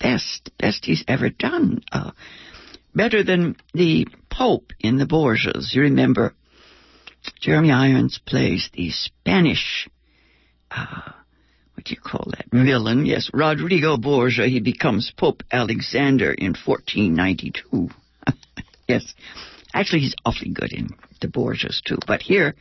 best, 0.00 0.50
best 0.58 0.84
he's 0.84 1.04
ever 1.08 1.30
done. 1.30 1.82
Uh, 1.90 2.10
better 2.94 3.22
than 3.22 3.56
the 3.72 4.06
Pope 4.30 4.72
in 4.80 4.96
the 4.96 5.06
Borgias. 5.06 5.74
You 5.74 5.82
remember 5.82 6.34
Jeremy 7.40 7.72
Irons 7.72 8.18
plays 8.24 8.70
the 8.72 8.90
Spanish, 8.90 9.88
uh, 10.70 11.12
what 11.74 11.84
do 11.84 11.94
you 11.94 12.00
call 12.00 12.30
that, 12.30 12.46
villain? 12.50 13.06
Yes, 13.06 13.30
Rodrigo 13.32 13.96
Borgia. 13.96 14.46
He 14.46 14.60
becomes 14.60 15.12
Pope 15.16 15.42
Alexander 15.50 16.32
in 16.32 16.54
1492. 16.54 17.90
yes. 18.88 19.14
Actually, 19.72 20.00
he's 20.00 20.14
awfully 20.24 20.50
good 20.50 20.72
in 20.72 20.90
the 21.20 21.28
Borgias, 21.28 21.82
too. 21.84 21.98
But 22.06 22.22
here, 22.22 22.54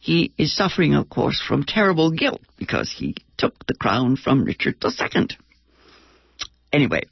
he 0.00 0.32
is 0.38 0.54
suffering, 0.54 0.94
of 0.94 1.08
course, 1.08 1.40
from 1.40 1.64
terrible 1.64 2.10
guilt 2.10 2.42
because 2.56 2.94
he 2.96 3.16
took 3.36 3.66
the 3.66 3.74
crown 3.74 4.16
from 4.16 4.44
Richard 4.44 4.76
II. 4.84 5.28
Anyway, 6.72 7.02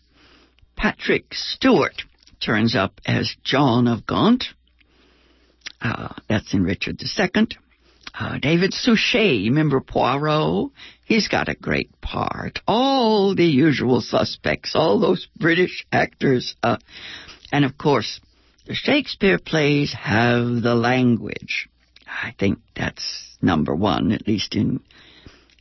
Patrick 0.76 1.32
Stewart 1.32 2.04
turns 2.40 2.76
up 2.76 3.00
as 3.06 3.34
John 3.42 3.88
of 3.88 4.06
Gaunt. 4.06 4.44
Uh, 5.80 6.08
that's 6.28 6.54
in 6.54 6.62
Richard 6.62 7.00
II. 7.00 7.48
Uh, 8.18 8.38
David 8.38 8.72
Suchet, 8.72 9.44
remember 9.44 9.80
Poirot? 9.80 10.70
He's 11.04 11.28
got 11.28 11.48
a 11.48 11.54
great 11.54 12.00
part. 12.00 12.60
All 12.66 13.34
the 13.34 13.44
usual 13.44 14.00
suspects, 14.00 14.72
all 14.74 14.98
those 14.98 15.28
British 15.38 15.86
actors. 15.92 16.56
Uh, 16.62 16.78
and 17.52 17.64
of 17.64 17.76
course, 17.76 18.20
the 18.66 18.74
Shakespeare 18.74 19.38
plays 19.38 19.92
have 19.92 20.62
the 20.62 20.74
language. 20.74 21.68
I 22.06 22.34
think 22.38 22.58
that's 22.74 23.36
number 23.42 23.74
one, 23.74 24.12
at 24.12 24.26
least 24.26 24.56
in 24.56 24.80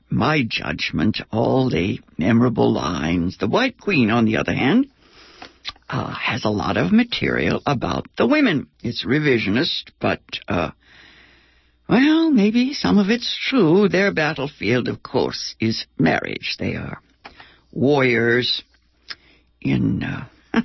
my 0.09 0.43
judgment. 0.47 1.19
All 1.31 1.69
the 1.69 1.99
memorable 2.17 2.71
lines. 2.71 3.37
The 3.37 3.47
White 3.47 3.79
Queen, 3.79 4.09
on 4.09 4.25
the 4.25 4.37
other 4.37 4.53
hand, 4.53 4.87
uh, 5.89 6.13
has 6.13 6.45
a 6.45 6.49
lot 6.49 6.77
of 6.77 6.91
material 6.91 7.61
about 7.65 8.07
the 8.17 8.27
women. 8.27 8.67
It's 8.81 9.05
revisionist, 9.05 9.91
but, 9.99 10.21
uh, 10.47 10.71
well, 11.87 12.31
maybe 12.31 12.73
some 12.73 12.97
of 12.97 13.09
it's 13.09 13.37
true. 13.49 13.87
Their 13.87 14.13
battlefield, 14.13 14.87
of 14.87 15.03
course, 15.03 15.55
is 15.59 15.85
marriage. 15.97 16.55
They 16.59 16.75
are 16.75 16.99
warriors 17.71 18.63
in, 19.61 20.03
uh, 20.03 20.27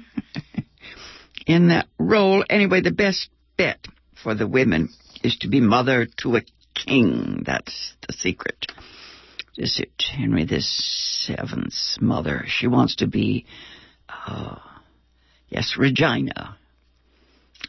in 1.47 1.69
that 1.69 1.87
role. 1.99 2.45
Anyway, 2.49 2.81
the 2.81 2.91
best 2.91 3.29
bet 3.57 3.87
for 4.23 4.35
the 4.35 4.47
women 4.47 4.89
is 5.23 5.37
to 5.39 5.49
be 5.49 5.61
mother 5.61 6.07
to 6.23 6.37
a 6.37 6.43
king. 6.75 7.43
That's 7.45 7.95
the 8.07 8.15
secret. 8.15 8.67
Is 9.57 9.79
it 9.79 9.93
Henry 10.17 10.47
Seventh's 10.61 11.99
mother? 12.01 12.45
She 12.47 12.67
wants 12.67 12.97
to 12.97 13.07
be, 13.07 13.45
uh, 14.09 14.57
Yes, 15.51 15.75
Regina. 15.77 16.57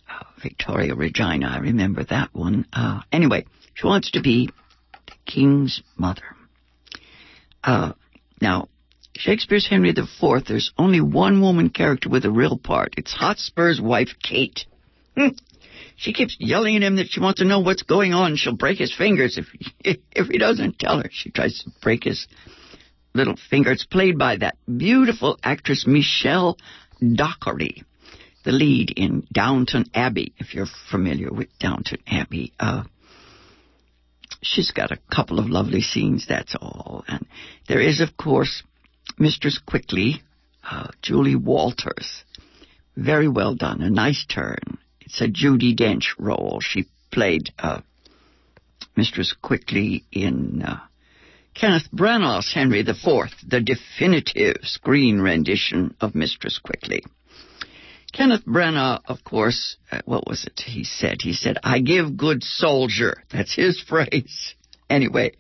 Uh, 0.10 0.24
Victoria 0.42 0.96
Regina, 0.96 1.48
I 1.48 1.58
remember 1.58 2.04
that 2.06 2.30
one. 2.34 2.66
Uh, 2.72 3.02
anyway, 3.12 3.46
she 3.74 3.88
wants 3.88 4.12
to 4.12 4.22
be 4.22 4.50
the 5.08 5.14
king's 5.26 5.82
mother. 5.98 6.36
Uh, 7.64 7.94
now, 8.40 8.70
Shakespeare's 9.16 9.68
Henry 9.68 9.90
IV, 9.90 10.46
there's 10.48 10.72
only 10.78 11.02
one 11.02 11.42
woman 11.42 11.70
character 11.70 12.10
with 12.10 12.26
a 12.26 12.32
real 12.32 12.58
part. 12.58 12.94
It's 12.98 13.14
Hotspur's 13.14 13.82
wife, 13.82 14.16
Kate. 14.24 14.66
Hmm. 15.18 15.30
She 15.96 16.14
keeps 16.14 16.38
yelling 16.40 16.78
at 16.78 16.84
him 16.84 16.96
that 16.96 17.10
she 17.10 17.20
wants 17.20 17.40
to 17.40 17.46
know 17.46 17.60
what's 17.60 17.84
going 17.84 18.14
on. 18.14 18.36
She'll 18.36 18.56
break 18.56 18.80
his 18.80 18.96
fingers 18.96 19.38
if 19.38 19.46
he, 19.48 20.02
if 20.16 20.28
he 20.28 20.38
doesn't 20.38 20.80
tell 20.80 21.00
her. 21.00 21.10
She 21.12 21.30
tries 21.30 21.60
to 21.64 21.72
break 21.82 22.04
his 22.04 22.28
little 23.14 23.36
finger. 23.50 23.72
It's 23.72 23.86
played 23.86 24.18
by 24.18 24.38
that 24.38 24.58
beautiful 24.66 25.38
actress 25.44 25.86
Michelle 25.86 26.58
Dockery, 27.02 27.84
the 28.46 28.52
lead 28.52 28.92
in 28.96 29.28
Downton 29.32 29.86
Abbey, 29.94 30.34
if 30.38 30.54
you're 30.54 30.68
familiar 30.90 31.32
with 31.32 31.48
Downton 31.60 32.00
Abbey. 32.08 32.54
Uh, 32.60 32.84
she's 34.42 34.72
got 34.72 34.92
a 34.92 35.00
couple 35.14 35.40
of 35.40 35.48
lovely 35.48 35.82
scenes, 35.82 36.26
that's 36.28 36.56
all. 36.56 37.04
And 37.08 37.26
there 37.68 37.82
is, 37.82 38.02
of 38.02 38.18
course, 38.18 38.64
Mistress 39.18 39.60
Quickly, 39.60 40.22
uh, 40.64 40.88
Julie 41.02 41.36
Walters. 41.36 42.24
Very 42.96 43.28
well 43.28 43.56
done, 43.56 43.82
a 43.82 43.90
nice 43.90 44.26
turn. 44.26 44.78
It's 45.00 45.22
a 45.22 45.28
Judi 45.28 45.76
Dench 45.76 46.14
role. 46.20 46.60
She 46.62 46.86
played 47.12 47.50
uh, 47.60 47.82
Mistress 48.96 49.34
Quickly 49.42 50.06
in 50.12 50.62
uh, 50.62 50.80
Kenneth 51.54 51.90
Branagh's 51.94 52.54
Henry 52.54 52.80
IV, 52.80 53.32
the 53.48 53.62
definitive 53.62 54.58
screen 54.64 55.20
rendition 55.20 55.96
of 56.00 56.16
Mistress 56.16 56.60
Quickly. 56.60 57.04
Kenneth 58.14 58.46
Branagh, 58.46 59.02
of 59.06 59.24
course, 59.24 59.78
uh, 59.92 60.02
what 60.06 60.28
was 60.28 60.46
it 60.46 60.60
he 60.60 60.84
said? 60.84 61.18
He 61.22 61.34
said, 61.34 61.58
I 61.64 61.80
give 61.80 62.18
good 62.18 62.44
soldier. 62.44 63.24
That's 63.32 63.56
his 63.56 63.82
phrase. 63.82 64.56
Anyway, 64.90 65.34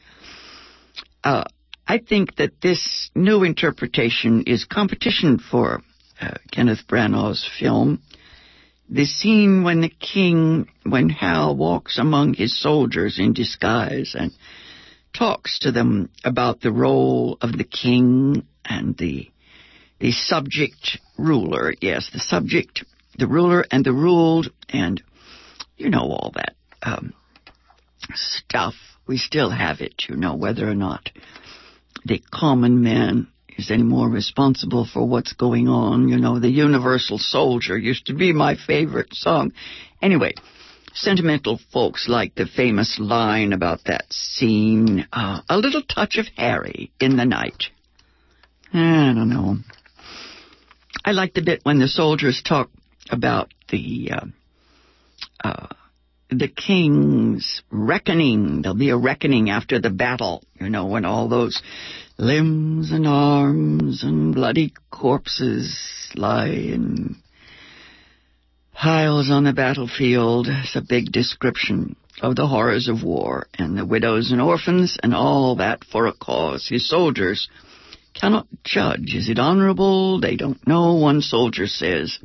uh, 1.23 1.43
I 1.87 1.97
think 1.97 2.37
that 2.37 2.61
this 2.61 3.09
new 3.13 3.43
interpretation 3.43 4.43
is 4.47 4.63
competition 4.63 5.39
for 5.39 5.81
uh, 6.21 6.35
Kenneth 6.51 6.87
Branagh's 6.87 7.49
film. 7.59 8.01
The 8.89 9.05
scene 9.05 9.63
when 9.63 9.81
the 9.81 9.89
king, 9.89 10.67
when 10.83 11.09
Hal 11.09 11.55
walks 11.55 11.97
among 11.97 12.33
his 12.33 12.59
soldiers 12.59 13.19
in 13.19 13.33
disguise 13.33 14.15
and 14.17 14.31
talks 15.13 15.59
to 15.59 15.71
them 15.71 16.09
about 16.23 16.61
the 16.61 16.71
role 16.71 17.37
of 17.41 17.57
the 17.57 17.63
king 17.63 18.45
and 18.65 18.97
the 18.97 19.29
the 19.99 20.11
subject 20.11 20.97
ruler. 21.17 21.73
Yes, 21.79 22.09
the 22.11 22.19
subject, 22.19 22.83
the 23.17 23.27
ruler, 23.27 23.63
and 23.69 23.85
the 23.85 23.93
ruled, 23.93 24.51
and 24.69 25.01
you 25.77 25.89
know 25.89 26.11
all 26.11 26.31
that 26.35 26.55
um, 26.81 27.13
stuff. 28.13 28.73
We 29.07 29.17
still 29.17 29.49
have 29.49 29.81
it, 29.81 30.05
you 30.09 30.15
know, 30.15 30.35
whether 30.35 30.67
or 30.67 30.75
not 30.75 31.09
the 32.05 32.21
common 32.31 32.81
man 32.81 33.27
is 33.57 33.69
any 33.69 33.83
more 33.83 34.09
responsible 34.09 34.85
for 34.91 35.07
what's 35.07 35.33
going 35.33 35.67
on. 35.67 36.07
You 36.07 36.17
know, 36.17 36.39
the 36.39 36.49
universal 36.49 37.17
soldier 37.17 37.77
used 37.77 38.07
to 38.07 38.13
be 38.13 38.33
my 38.33 38.55
favorite 38.55 39.13
song. 39.13 39.53
Anyway, 40.01 40.33
Sentimental 40.93 41.59
folks 41.71 42.07
like 42.09 42.35
the 42.35 42.45
famous 42.45 42.99
line 42.99 43.53
about 43.53 43.85
that 43.85 44.11
scene, 44.11 45.07
uh, 45.13 45.41
a 45.49 45.57
little 45.57 45.81
touch 45.81 46.17
of 46.17 46.27
Harry 46.35 46.91
in 46.99 47.15
the 47.15 47.25
night. 47.25 47.65
I 48.73 49.13
don't 49.15 49.29
know. 49.29 49.57
I 51.03 51.11
like 51.11 51.33
the 51.33 51.41
bit 51.41 51.61
when 51.63 51.79
the 51.79 51.87
soldiers 51.87 52.41
talk 52.45 52.69
about 53.09 53.53
the 53.69 54.11
uh, 54.13 54.25
uh, 55.43 55.67
the 56.29 56.47
king's 56.47 57.61
reckoning. 57.71 58.61
There'll 58.61 58.77
be 58.77 58.89
a 58.89 58.97
reckoning 58.97 59.49
after 59.49 59.79
the 59.79 59.89
battle, 59.89 60.43
you 60.59 60.69
know, 60.69 60.87
when 60.87 61.05
all 61.05 61.27
those 61.27 61.61
limbs 62.17 62.91
and 62.91 63.07
arms 63.07 64.03
and 64.03 64.33
bloody 64.33 64.73
corpses 64.89 66.11
lie 66.15 66.49
in 66.49 67.17
piles 68.81 69.29
on 69.29 69.43
the 69.43 69.53
battlefield. 69.53 70.47
It's 70.49 70.75
a 70.75 70.81
big 70.81 71.11
description 71.11 71.95
of 72.19 72.35
the 72.35 72.47
horrors 72.47 72.87
of 72.87 73.03
war 73.03 73.45
and 73.53 73.77
the 73.77 73.85
widows 73.85 74.31
and 74.31 74.41
orphans 74.41 74.97
and 75.03 75.13
all 75.13 75.57
that 75.57 75.83
for 75.83 76.07
a 76.07 76.13
cause. 76.13 76.67
His 76.67 76.89
soldiers 76.89 77.47
cannot 78.19 78.47
judge. 78.63 79.13
Is 79.13 79.29
it 79.29 79.37
honorable? 79.37 80.19
They 80.19 80.35
don't 80.35 80.67
know. 80.67 80.95
One 80.95 81.21
soldier 81.21 81.67
says, 81.67 82.17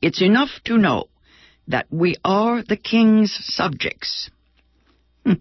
It's 0.00 0.22
enough 0.22 0.48
to 0.64 0.78
know 0.78 1.08
that 1.68 1.86
we 1.90 2.16
are 2.24 2.62
the 2.66 2.78
king's 2.78 3.36
subjects. 3.42 4.30
Hmm. 5.26 5.34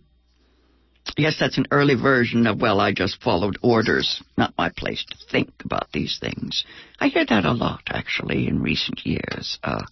Yes, 1.15 1.37
that's 1.39 1.57
an 1.57 1.67
early 1.71 1.95
version 1.95 2.45
of, 2.45 2.59
well, 2.59 2.81
I 2.81 2.91
just 2.91 3.21
followed 3.21 3.57
orders. 3.63 4.21
Not 4.37 4.53
my 4.57 4.69
place 4.75 5.05
to 5.05 5.15
think 5.31 5.49
about 5.63 5.93
these 5.93 6.19
things. 6.19 6.65
I 6.99 7.07
hear 7.07 7.25
that 7.25 7.45
a 7.45 7.53
lot, 7.53 7.83
actually, 7.87 8.49
in 8.49 8.61
recent 8.61 9.05
years, 9.05 9.59
uh, 9.63 9.83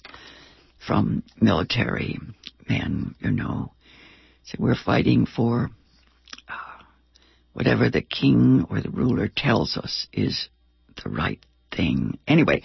from 0.85 1.23
military 1.39 2.19
men, 2.69 3.15
you 3.19 3.31
know. 3.31 3.71
So 4.43 4.57
we're 4.59 4.75
fighting 4.75 5.25
for 5.25 5.69
uh, 6.47 6.83
whatever 7.53 7.89
the 7.89 8.01
king 8.01 8.65
or 8.69 8.81
the 8.81 8.89
ruler 8.89 9.27
tells 9.27 9.77
us 9.77 10.07
is 10.13 10.49
the 11.03 11.09
right 11.09 11.43
thing. 11.75 12.19
Anyway, 12.27 12.63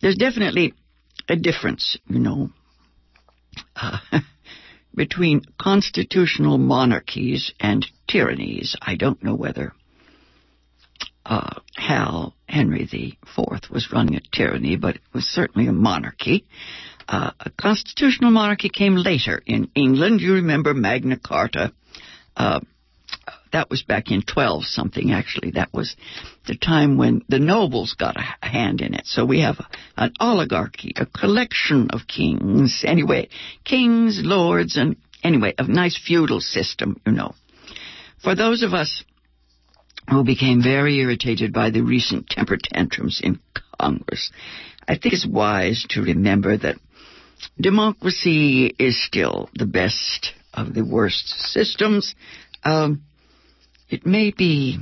there's 0.00 0.16
definitely 0.16 0.74
a 1.28 1.36
difference, 1.36 1.98
you 2.08 2.18
know. 2.18 2.50
Uh, 3.76 3.98
between 4.94 5.42
constitutional 5.60 6.58
monarchies 6.58 7.52
and 7.60 7.86
tyrannies. 8.08 8.76
I 8.80 8.96
don't 8.96 9.22
know 9.22 9.34
whether 9.34 9.72
uh, 11.24 11.60
Hal 11.76 12.34
Henry 12.46 12.82
IV 12.82 13.70
was 13.70 13.88
running 13.92 14.16
a 14.16 14.20
tyranny, 14.32 14.76
but 14.76 14.96
it 14.96 15.02
was 15.14 15.24
certainly 15.24 15.68
a 15.68 15.72
monarchy. 15.72 16.46
Uh, 17.08 17.32
a 17.40 17.50
constitutional 17.50 18.30
monarchy 18.30 18.68
came 18.68 18.96
later 18.96 19.42
in 19.46 19.70
England. 19.74 20.20
You 20.20 20.34
remember 20.34 20.74
Magna 20.74 21.18
Carta. 21.18 21.72
Uh, 22.36 22.60
that 23.52 23.68
was 23.68 23.82
back 23.82 24.10
in 24.10 24.22
12 24.22 24.64
something 24.64 25.12
actually. 25.12 25.52
That 25.52 25.72
was 25.72 25.94
the 26.46 26.56
time 26.56 26.96
when 26.96 27.22
the 27.28 27.38
nobles 27.38 27.94
got 27.98 28.16
a 28.16 28.46
hand 28.46 28.80
in 28.80 28.94
it. 28.94 29.06
So 29.06 29.24
we 29.24 29.40
have 29.40 29.58
a, 29.60 29.66
an 30.04 30.12
oligarchy, 30.18 30.92
a 30.96 31.06
collection 31.06 31.90
of 31.90 32.06
kings. 32.06 32.82
Anyway, 32.86 33.28
kings, 33.64 34.20
lords, 34.22 34.76
and 34.76 34.96
anyway, 35.22 35.54
a 35.58 35.64
nice 35.64 35.98
feudal 36.02 36.40
system, 36.40 37.00
you 37.06 37.12
know. 37.12 37.34
For 38.22 38.34
those 38.34 38.62
of 38.62 38.72
us 38.72 39.04
who 40.08 40.24
became 40.24 40.62
very 40.62 40.98
irritated 40.98 41.52
by 41.52 41.70
the 41.70 41.82
recent 41.82 42.28
temper 42.28 42.56
tantrums 42.56 43.20
in 43.22 43.38
Congress, 43.78 44.30
I 44.88 44.96
think 44.96 45.14
it's 45.14 45.26
wise 45.26 45.84
to 45.90 46.02
remember 46.02 46.56
that 46.56 46.76
democracy 47.58 48.74
is 48.78 49.02
still 49.02 49.48
the 49.54 49.66
best 49.66 50.32
of 50.54 50.74
the 50.74 50.84
worst 50.84 51.28
systems. 51.28 52.14
Um, 52.64 53.02
it 53.88 54.06
may 54.06 54.30
be, 54.30 54.78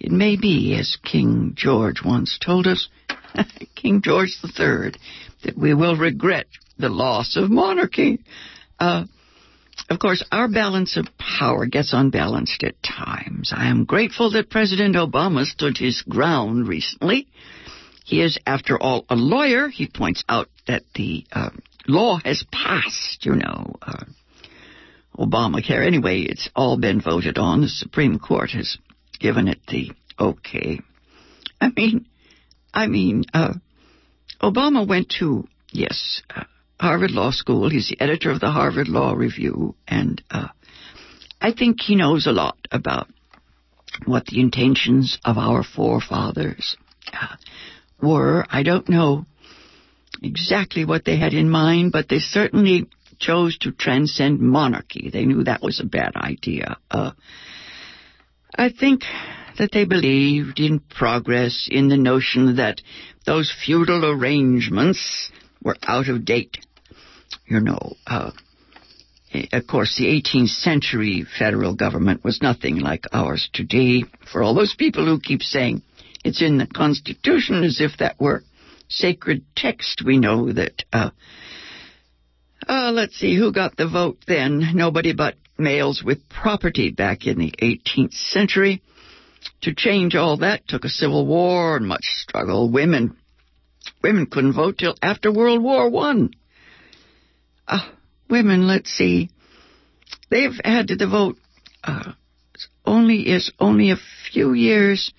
it 0.00 0.10
may 0.10 0.36
be, 0.36 0.76
as 0.78 0.96
King 1.02 1.52
George 1.54 2.02
once 2.04 2.38
told 2.44 2.66
us, 2.66 2.88
King 3.74 4.02
George 4.02 4.36
III, 4.44 4.92
that 5.44 5.56
we 5.56 5.74
will 5.74 5.96
regret 5.96 6.46
the 6.78 6.88
loss 6.88 7.36
of 7.36 7.50
monarchy. 7.50 8.20
Uh, 8.78 9.04
of 9.88 9.98
course, 9.98 10.24
our 10.32 10.48
balance 10.48 10.96
of 10.96 11.06
power 11.18 11.66
gets 11.66 11.92
unbalanced 11.92 12.62
at 12.64 12.82
times. 12.82 13.52
I 13.54 13.68
am 13.68 13.84
grateful 13.84 14.30
that 14.32 14.50
President 14.50 14.96
Obama 14.96 15.44
stood 15.44 15.78
his 15.78 16.02
ground 16.02 16.68
recently. 16.68 17.26
He 18.04 18.20
is, 18.20 18.38
after 18.46 18.80
all, 18.80 19.04
a 19.08 19.16
lawyer. 19.16 19.68
He 19.68 19.86
points 19.86 20.24
out 20.28 20.48
that 20.66 20.82
the 20.94 21.24
uh, 21.32 21.50
law 21.86 22.18
has 22.24 22.44
passed, 22.50 23.24
you 23.24 23.34
know. 23.34 23.76
Uh, 23.80 24.04
Obamacare. 25.16 25.86
Anyway, 25.86 26.22
it's 26.22 26.48
all 26.56 26.78
been 26.78 27.00
voted 27.00 27.38
on. 27.38 27.60
The 27.60 27.68
Supreme 27.68 28.18
Court 28.18 28.50
has 28.50 28.78
given 29.20 29.46
it 29.48 29.60
the 29.68 29.92
okay. 30.18 30.80
I 31.60 31.70
mean, 31.76 32.06
I 32.72 32.86
mean, 32.86 33.24
uh, 33.34 33.54
Obama 34.40 34.86
went 34.86 35.14
to, 35.20 35.46
yes, 35.70 36.22
uh, 36.34 36.44
Harvard 36.80 37.12
Law 37.12 37.30
School. 37.30 37.68
He's 37.68 37.88
the 37.88 38.00
editor 38.00 38.30
of 38.30 38.40
the 38.40 38.50
Harvard 38.50 38.88
Law 38.88 39.12
Review, 39.12 39.74
and 39.86 40.22
uh, 40.30 40.48
I 41.40 41.52
think 41.52 41.80
he 41.80 41.94
knows 41.94 42.26
a 42.26 42.32
lot 42.32 42.56
about 42.72 43.08
what 44.06 44.26
the 44.26 44.40
intentions 44.40 45.18
of 45.24 45.36
our 45.36 45.62
forefathers 45.62 46.76
uh, 47.12 47.36
were. 48.02 48.44
I 48.50 48.62
don't 48.62 48.88
know 48.88 49.24
exactly 50.22 50.84
what 50.84 51.04
they 51.04 51.16
had 51.16 51.32
in 51.32 51.48
mind, 51.48 51.92
but 51.92 52.08
they 52.08 52.18
certainly 52.18 52.86
chose 53.18 53.56
to 53.58 53.72
transcend 53.72 54.40
monarchy. 54.40 55.10
They 55.12 55.24
knew 55.24 55.44
that 55.44 55.62
was 55.62 55.80
a 55.80 55.86
bad 55.86 56.16
idea. 56.16 56.76
Uh, 56.90 57.12
I 58.54 58.70
think 58.70 59.02
that 59.58 59.70
they 59.72 59.84
believed 59.84 60.58
in 60.58 60.80
progress, 60.80 61.68
in 61.70 61.88
the 61.88 61.96
notion 61.96 62.56
that 62.56 62.80
those 63.24 63.54
feudal 63.64 64.04
arrangements 64.10 65.30
were 65.62 65.76
out 65.86 66.08
of 66.08 66.24
date. 66.24 66.58
You 67.46 67.60
know, 67.60 67.94
uh, 68.06 68.32
of 69.52 69.66
course, 69.66 69.96
the 69.96 70.06
18th 70.06 70.48
century 70.48 71.24
federal 71.38 71.74
government 71.74 72.24
was 72.24 72.42
nothing 72.42 72.78
like 72.78 73.04
ours 73.12 73.48
today. 73.52 74.04
For 74.30 74.42
all 74.42 74.54
those 74.54 74.74
people 74.76 75.06
who 75.06 75.20
keep 75.20 75.42
saying 75.42 75.82
it's 76.24 76.42
in 76.42 76.58
the 76.58 76.66
Constitution 76.66 77.64
as 77.64 77.80
if 77.80 77.98
that 77.98 78.20
were 78.20 78.42
sacred 78.88 79.44
text, 79.56 80.02
we 80.04 80.18
know 80.18 80.52
that 80.52 80.84
uh, 80.92 81.10
uh, 82.68 82.92
let's 82.92 83.16
see, 83.16 83.36
who 83.36 83.52
got 83.52 83.76
the 83.76 83.88
vote 83.88 84.18
then? 84.26 84.72
Nobody 84.74 85.12
but 85.12 85.34
males 85.58 86.02
with 86.04 86.28
property 86.28 86.90
back 86.90 87.26
in 87.26 87.38
the 87.38 87.52
18th 87.62 88.14
century. 88.14 88.82
To 89.62 89.74
change 89.74 90.14
all 90.14 90.36
that 90.38 90.68
took 90.68 90.84
a 90.84 90.88
civil 90.88 91.26
war 91.26 91.76
and 91.76 91.86
much 91.86 92.04
struggle. 92.04 92.70
Women, 92.70 93.16
women 94.02 94.26
couldn't 94.26 94.54
vote 94.54 94.78
till 94.78 94.94
after 95.02 95.32
World 95.32 95.62
War 95.62 95.90
One. 95.90 96.30
Uh, 97.66 97.88
women, 98.30 98.68
let's 98.68 98.90
see, 98.90 99.30
they've 100.30 100.58
had 100.64 100.88
to 100.88 100.96
the 100.96 101.08
vote 101.08 101.36
uh, 101.82 102.12
only 102.84 103.28
is 103.28 103.52
only 103.58 103.90
a 103.90 103.96
few 104.30 104.52
years. 104.52 105.12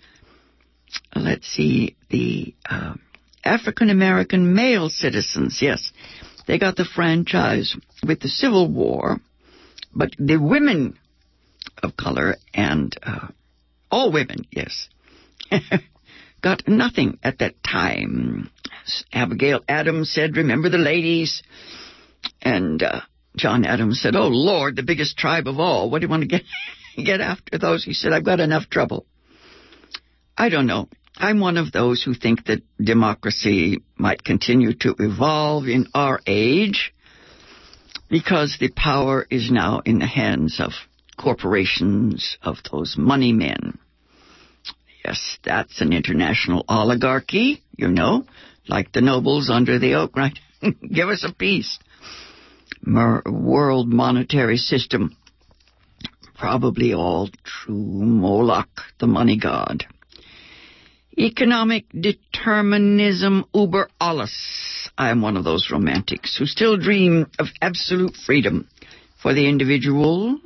Let's 1.16 1.48
see, 1.48 1.96
the 2.10 2.56
uh, 2.68 2.96
African 3.44 3.90
American 3.90 4.56
male 4.56 4.90
citizens, 4.90 5.60
yes, 5.62 5.92
they 6.48 6.58
got 6.58 6.76
the 6.76 6.86
franchise 6.86 7.76
with 8.06 8.20
the 8.20 8.30
Civil 8.30 8.70
War, 8.70 9.20
but 9.94 10.12
the 10.18 10.38
women 10.38 10.98
of 11.82 11.96
color 11.96 12.36
and 12.54 12.96
uh, 13.04 13.28
all 13.92 14.12
women, 14.12 14.46
yes, 14.52 14.90
got 16.42 16.68
nothing 16.68 17.20
at 17.24 17.40
that 17.40 17.56
time. 17.64 18.50
Abigail 19.14 19.62
Adams 19.68 20.12
said, 20.12 20.36
"Remember 20.36 20.70
the 20.70 20.78
ladies," 20.78 21.44
and 22.42 22.82
uh, 22.82 23.02
John 23.36 23.66
Adams 23.66 24.02
said, 24.02 24.16
"Oh 24.16 24.28
Lord, 24.28 24.76
the 24.76 24.84
biggest 24.84 25.18
tribe 25.18 25.48
of 25.48 25.60
all. 25.60 25.90
What 25.90 26.00
do 26.00 26.06
you 26.06 26.10
want 26.10 26.22
to 26.24 26.28
get 26.28 26.44
get 26.98 27.22
after 27.22 27.58
those?" 27.58 27.84
He 27.84 27.94
said, 27.94 28.14
"I've 28.14 28.26
got 28.26 28.40
enough 28.40 28.70
trouble." 28.70 29.06
I 30.36 30.50
don't 30.50 30.66
know. 30.66 30.90
I'm 31.18 31.40
one 31.40 31.58
of 31.58 31.72
those 31.72 32.04
who 32.04 32.14
think 32.14 32.46
that 32.46 32.64
democracy 32.82 33.84
might 33.98 34.24
continue 34.24 34.74
to 34.80 34.96
evolve 35.00 35.68
in 35.68 35.88
our 35.94 36.20
age 36.26 36.94
because 38.10 38.58
the 38.60 38.70
power 38.70 39.26
is 39.30 39.52
now 39.52 39.82
in 39.86 40.00
the 40.00 40.08
hands 40.08 40.60
of 40.60 40.72
corporations, 41.18 42.38
of 42.42 42.58
those 42.72 42.96
money 42.98 43.32
men. 43.32 43.78
Yes, 45.06 45.38
that's 45.44 45.82
an 45.82 45.94
international 45.94 46.66
oligarchy, 46.68 47.62
you 47.78 47.90
know, 47.90 48.26
like 48.68 48.92
the 48.92 49.02
nobles 49.02 49.50
under 49.50 49.78
the 49.78 49.96
oak, 49.96 50.16
right? 50.16 50.38
Give 50.94 51.10
us 51.10 51.26
a 51.28 51.34
piece. 51.34 51.78
Mer- 52.82 53.24
world 53.26 53.88
monetary 53.88 54.58
system. 54.58 55.16
Probably 56.38 56.94
all 56.94 57.30
true 57.44 57.76
Moloch, 57.76 58.82
the 59.00 59.08
money 59.08 59.38
god. 59.38 59.86
Economic 61.18 61.86
determinism 61.90 63.46
uber 63.54 63.88
alles. 64.02 64.90
I 64.98 65.12
am 65.12 65.22
one 65.22 65.38
of 65.38 65.44
those 65.44 65.70
romantics 65.72 66.38
who 66.38 66.46
still 66.46 66.78
dream 66.78 67.30
of 67.38 67.48
absolute 67.62 68.16
freedom 68.16 68.68
for 69.22 69.34
the 69.34 69.48
individual. 69.48 70.40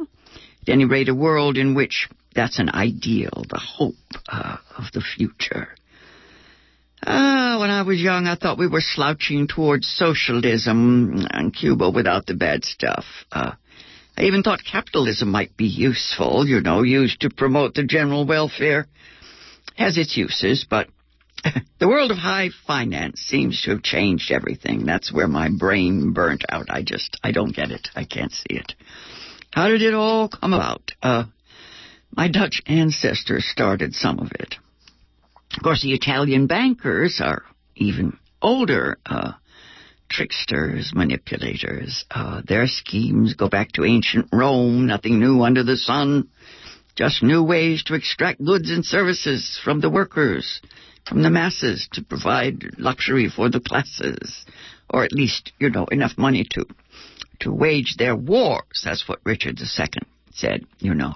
At 0.63 0.69
any 0.73 0.85
rate, 0.85 1.07
a 1.07 1.15
world 1.15 1.57
in 1.57 1.73
which 1.73 2.09
that's 2.35 2.59
an 2.59 2.69
ideal, 2.69 3.45
the 3.49 3.59
hope 3.59 3.95
uh, 4.27 4.57
of 4.77 4.91
the 4.93 5.01
future. 5.01 5.69
Uh, 7.01 7.57
when 7.59 7.69
I 7.69 7.83
was 7.83 8.01
young, 8.01 8.27
I 8.27 8.35
thought 8.35 8.57
we 8.57 8.67
were 8.67 8.81
slouching 8.81 9.47
towards 9.47 9.87
socialism 9.87 11.25
and 11.29 11.55
Cuba 11.55 11.89
without 11.89 12.25
the 12.25 12.33
bad 12.33 12.65
stuff. 12.65 13.05
Uh, 13.31 13.53
I 14.17 14.23
even 14.23 14.43
thought 14.43 14.59
capitalism 14.69 15.29
might 15.31 15.55
be 15.55 15.67
useful, 15.67 16.45
you 16.45 16.59
know, 16.59 16.81
used 16.81 17.21
to 17.21 17.29
promote 17.29 17.75
the 17.75 17.83
general 17.83 18.25
welfare 18.25 18.87
has 19.77 19.97
its 19.97 20.17
uses, 20.17 20.65
but 20.69 20.87
the 21.79 21.87
world 21.87 22.11
of 22.11 22.17
high 22.17 22.49
finance 22.65 23.19
seems 23.21 23.61
to 23.61 23.71
have 23.71 23.83
changed 23.83 24.31
everything. 24.31 24.85
That's 24.85 25.13
where 25.13 25.27
my 25.27 25.49
brain 25.49 26.13
burnt 26.13 26.43
out. 26.49 26.67
I 26.69 26.83
just, 26.83 27.19
I 27.23 27.31
don't 27.31 27.55
get 27.55 27.71
it. 27.71 27.89
I 27.95 28.05
can't 28.05 28.31
see 28.31 28.55
it. 28.55 28.73
How 29.51 29.69
did 29.69 29.81
it 29.81 29.93
all 29.93 30.29
come 30.29 30.53
about? 30.53 30.91
Uh, 31.01 31.25
my 32.11 32.27
Dutch 32.27 32.61
ancestors 32.65 33.47
started 33.47 33.93
some 33.93 34.19
of 34.19 34.31
it. 34.39 34.55
Of 35.55 35.63
course, 35.63 35.81
the 35.81 35.93
Italian 35.93 36.47
bankers 36.47 37.21
are 37.23 37.43
even 37.75 38.17
older. 38.41 38.97
Uh, 39.05 39.33
tricksters, 40.09 40.91
manipulators. 40.95 42.05
Uh, 42.09 42.41
their 42.47 42.67
schemes 42.67 43.33
go 43.33 43.49
back 43.49 43.71
to 43.73 43.83
ancient 43.83 44.27
Rome, 44.31 44.87
nothing 44.87 45.19
new 45.19 45.41
under 45.43 45.63
the 45.63 45.77
sun. 45.77 46.29
Just 46.97 47.21
new 47.21 47.43
ways 47.43 47.83
to 47.83 47.93
extract 47.93 48.43
goods 48.43 48.71
and 48.71 48.83
services 48.83 49.59
from 49.63 49.81
the 49.81 49.89
workers, 49.89 50.61
from 51.07 51.21
the 51.21 51.29
masses, 51.29 51.87
to 51.93 52.03
provide 52.03 52.71
luxury 52.79 53.29
for 53.29 53.49
the 53.49 53.59
classes. 53.59 54.45
Or 54.89 55.03
at 55.03 55.11
least, 55.11 55.51
you 55.59 55.69
know, 55.69 55.85
enough 55.85 56.17
money 56.17 56.45
to, 56.51 56.65
to 57.41 57.53
wage 57.53 57.97
their 57.97 58.15
wars. 58.15 58.81
That's 58.83 59.07
what 59.07 59.19
Richard 59.23 59.59
II 59.59 59.87
said, 60.33 60.65
you 60.79 60.95
know. 60.95 61.15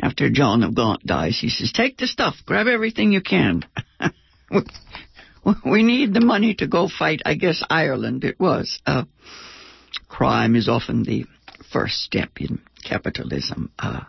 After 0.00 0.30
John 0.30 0.62
of 0.62 0.76
Gaunt 0.76 1.04
dies, 1.04 1.38
he 1.40 1.48
says, 1.48 1.72
take 1.72 1.96
the 1.96 2.06
stuff, 2.06 2.36
grab 2.46 2.68
everything 2.68 3.12
you 3.12 3.22
can. 3.22 3.64
we 5.64 5.82
need 5.82 6.14
the 6.14 6.20
money 6.20 6.54
to 6.54 6.68
go 6.68 6.88
fight, 6.88 7.22
I 7.24 7.34
guess, 7.34 7.62
Ireland 7.68 8.22
it 8.22 8.38
was. 8.38 8.80
Uh, 8.86 9.04
crime 10.08 10.54
is 10.54 10.68
often 10.68 11.02
the 11.02 11.24
first 11.72 12.02
step 12.02 12.30
in 12.38 12.60
capitalism. 12.84 13.70
Uh, 13.78 14.02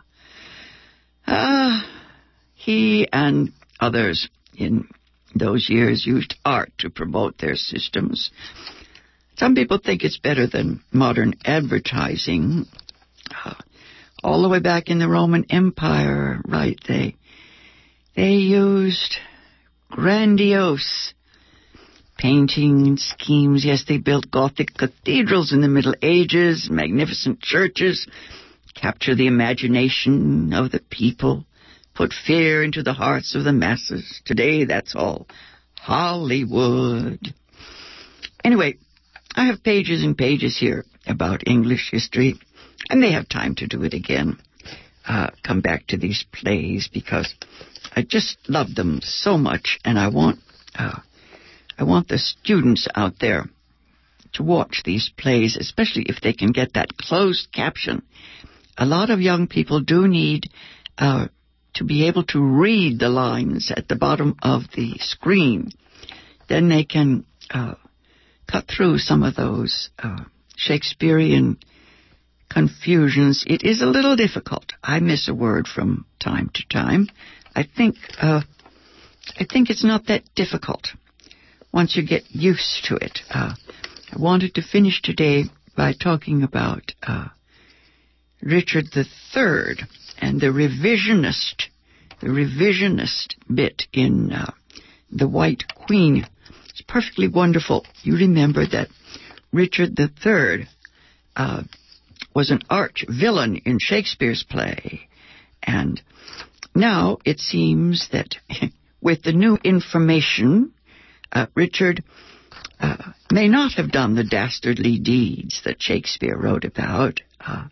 uh, 1.27 1.81
he 2.53 3.07
and 3.11 3.51
others 3.79 4.29
in 4.55 4.87
those 5.35 5.69
years 5.69 6.05
used 6.05 6.35
art 6.45 6.71
to 6.79 6.89
promote 6.89 7.37
their 7.37 7.55
systems. 7.55 8.31
Some 9.35 9.55
people 9.55 9.79
think 9.83 10.03
it's 10.03 10.19
better 10.19 10.47
than 10.47 10.83
modern 10.91 11.33
advertising. 11.43 12.65
Uh, 13.43 13.55
all 14.23 14.41
the 14.41 14.49
way 14.49 14.59
back 14.59 14.89
in 14.89 14.99
the 14.99 15.07
Roman 15.07 15.45
Empire, 15.49 16.39
right? 16.45 16.79
They 16.87 17.15
they 18.15 18.33
used 18.33 19.15
grandiose 19.89 21.13
painting 22.17 22.95
schemes. 22.97 23.65
Yes, 23.65 23.85
they 23.87 23.97
built 23.97 24.31
Gothic 24.31 24.73
cathedrals 24.77 25.51
in 25.51 25.61
the 25.61 25.67
Middle 25.67 25.95
Ages, 26.01 26.69
magnificent 26.71 27.41
churches, 27.41 28.07
capture 28.73 29.15
the 29.15 29.27
imagination 29.27 30.53
of 30.53 30.71
the 30.71 30.81
people, 30.89 31.45
put 31.93 32.13
fear 32.13 32.63
into 32.63 32.83
the 32.83 32.93
hearts 32.93 33.35
of 33.35 33.43
the 33.43 33.53
masses. 33.53 34.21
Today, 34.25 34.65
that's 34.65 34.95
all 34.95 35.27
Hollywood. 35.79 37.33
Anyway, 38.43 38.77
I 39.35 39.45
have 39.45 39.63
pages 39.63 40.03
and 40.03 40.17
pages 40.17 40.57
here 40.57 40.85
about 41.07 41.47
English 41.47 41.89
history, 41.91 42.35
and 42.89 43.01
they 43.01 43.11
have 43.11 43.27
time 43.29 43.55
to 43.55 43.67
do 43.67 43.83
it 43.83 43.93
again. 43.93 44.37
Uh, 45.05 45.29
come 45.43 45.61
back 45.61 45.87
to 45.87 45.97
these 45.97 46.25
plays 46.31 46.89
because 46.91 47.33
I 47.95 48.03
just 48.03 48.37
love 48.47 48.73
them 48.75 49.01
so 49.03 49.37
much, 49.37 49.79
and 49.83 49.99
I 49.99 50.07
want 50.07 50.39
uh, 50.75 50.99
I 51.77 51.83
want 51.83 52.07
the 52.07 52.17
students 52.17 52.87
out 52.95 53.19
there 53.19 53.45
to 54.33 54.43
watch 54.43 54.81
these 54.85 55.11
plays, 55.17 55.57
especially 55.57 56.03
if 56.03 56.21
they 56.21 56.33
can 56.33 56.51
get 56.51 56.73
that 56.73 56.97
closed 56.97 57.51
caption. 57.51 58.03
A 58.77 58.85
lot 58.85 59.09
of 59.09 59.21
young 59.21 59.47
people 59.47 59.81
do 59.81 60.07
need 60.07 60.49
uh, 60.97 61.27
to 61.75 61.83
be 61.83 62.07
able 62.07 62.23
to 62.25 62.41
read 62.41 62.99
the 62.99 63.09
lines 63.09 63.71
at 63.75 63.87
the 63.87 63.95
bottom 63.95 64.35
of 64.41 64.63
the 64.75 64.97
screen. 64.99 65.71
Then 66.49 66.69
they 66.69 66.83
can 66.83 67.25
uh, 67.49 67.75
cut 68.51 68.65
through 68.67 68.97
some 68.99 69.23
of 69.23 69.35
those 69.35 69.89
uh, 69.99 70.23
Shakespearean 70.55 71.57
confusions. 72.49 73.43
It 73.47 73.63
is 73.63 73.81
a 73.81 73.87
little 73.87 74.15
difficult. 74.15 74.73
I 74.83 74.99
miss 74.99 75.27
a 75.27 75.33
word 75.33 75.67
from 75.67 76.05
time 76.19 76.51
to 76.53 76.67
time. 76.69 77.07
I 77.55 77.63
think 77.63 77.95
uh, 78.21 78.41
I 79.39 79.45
think 79.51 79.69
it's 79.69 79.83
not 79.83 80.07
that 80.07 80.23
difficult 80.35 80.89
once 81.71 81.95
you 81.95 82.05
get 82.05 82.23
used 82.29 82.85
to 82.85 82.95
it. 82.95 83.19
Uh, 83.29 83.55
I 84.11 84.21
wanted 84.21 84.55
to 84.55 84.61
finish 84.61 85.01
today 85.01 85.45
by 85.75 85.93
talking 85.93 86.43
about 86.43 86.91
uh, 87.01 87.29
Richard 88.43 88.87
III 88.95 89.85
and 90.17 90.41
the 90.41 90.47
revisionist, 90.47 91.63
the 92.19 92.27
revisionist 92.27 93.35
bit 93.53 93.83
in 93.93 94.31
uh, 94.31 94.51
The 95.11 95.27
White 95.27 95.63
Queen. 95.73 96.27
It's 96.69 96.81
perfectly 96.81 97.29
wonderful. 97.29 97.85
You 98.01 98.17
remember 98.17 98.65
that 98.67 98.89
Richard 99.53 99.97
III 99.97 100.67
uh, 101.35 101.63
was 102.35 102.51
an 102.51 102.61
arch 102.69 103.05
villain 103.07 103.61
in 103.65 103.79
Shakespeare's 103.79 104.43
play, 104.43 105.07
and 105.61 106.01
now 106.75 107.19
it 107.23 107.39
seems 107.39 108.09
that 108.11 108.35
with 109.01 109.23
the 109.23 109.33
new 109.33 109.57
information 109.63 110.73
uh, 111.31 111.47
Richard 111.55 112.03
uh, 112.79 113.13
may 113.31 113.47
not 113.47 113.73
have 113.73 113.91
done 113.91 114.15
the 114.15 114.23
dastardly 114.23 114.99
deeds 114.99 115.61
that 115.63 115.81
Shakespeare 115.81 116.37
wrote 116.37 116.65
about. 116.65 117.21
Uh, 117.39 117.67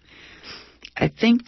I 0.95 1.08
think, 1.08 1.43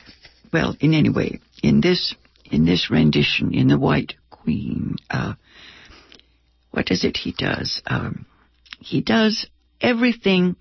well, 0.51 0.75
in 0.79 0.93
any 0.93 1.09
way, 1.09 1.39
in 1.61 1.81
this 1.81 2.15
in 2.45 2.65
this 2.65 2.89
rendition, 2.91 3.53
in 3.53 3.67
the 3.67 3.79
White 3.79 4.13
Queen, 4.29 4.97
uh, 5.09 5.33
what 6.71 6.91
is 6.91 7.03
it 7.03 7.17
he 7.17 7.31
does? 7.31 7.81
Um, 7.85 8.25
he 8.79 9.01
does 9.01 9.47
everything 9.81 10.55